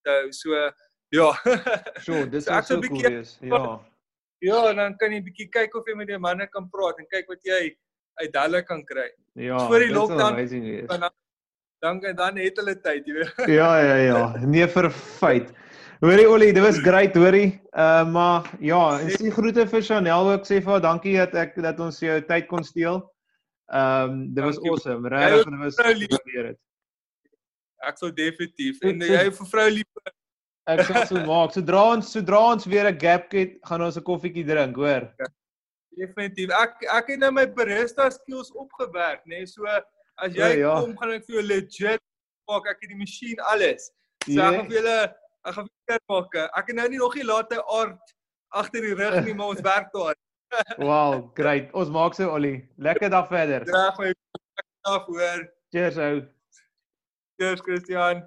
[0.07, 0.31] te hou.
[0.31, 0.55] So
[1.11, 1.33] ja.
[2.07, 3.39] So, dis so, so cool wees.
[3.43, 3.81] Ja.
[4.45, 7.27] Ja, dan kan jy bietjie kyk of jy met die manne kan praat en kyk
[7.33, 7.75] wat jy
[8.23, 9.09] uit hulle kan kry.
[9.35, 9.59] Ja.
[9.67, 10.87] Voor die lockdown- amazing.
[10.87, 11.09] Dan
[11.81, 13.33] dan dan het hulle tyd, jy weet.
[13.59, 14.37] Ja, ja, ja.
[14.47, 15.53] Nee vir feit.
[16.01, 17.61] Hoorie Ollie, dit was great, hoorie.
[17.73, 21.57] Uh maar ja, en sien groete vir Chanel ook sê vir haar dankie dat ek
[21.63, 23.01] dat ons jou tyd kon steel.
[23.73, 24.71] Ehm um, dit was Dankie.
[24.71, 25.09] awesome.
[25.09, 26.59] Regtig, dit was waardeer dit.
[27.87, 28.79] Ek sou definitief.
[28.83, 30.13] En is- jy vir vrou lief.
[30.67, 31.53] Ek sal so maak.
[31.55, 35.09] Sodra ons sodra ons weer 'n gap het, gaan ons 'n koffietjie drink, hoor.
[35.97, 36.51] Definitief.
[36.51, 39.39] Ek ek het nou my barista skills opgewerk, nê.
[39.39, 39.47] Nee?
[39.47, 39.63] So
[40.19, 40.75] as jy O, ja.
[40.81, 42.03] kom, gaan ek vir jou legit
[42.49, 42.69] maak.
[42.71, 43.91] Ek het die masjien alles.
[44.27, 44.51] So Ja.
[44.51, 44.99] ek gaan vir julle
[45.47, 46.37] ek gaan vir maak.
[46.59, 48.15] Ek het nou nie nog nie late aard
[48.53, 50.15] agter die rug nie, maar ons werk daar.
[50.79, 51.73] Wow, great.
[51.75, 52.69] Ons maak so Ollie.
[52.79, 53.65] Lekker dag verder.
[53.67, 54.13] Reg my
[54.87, 55.43] af hoor.
[55.75, 56.23] Cheers ou.
[57.37, 58.23] Cheers Christian.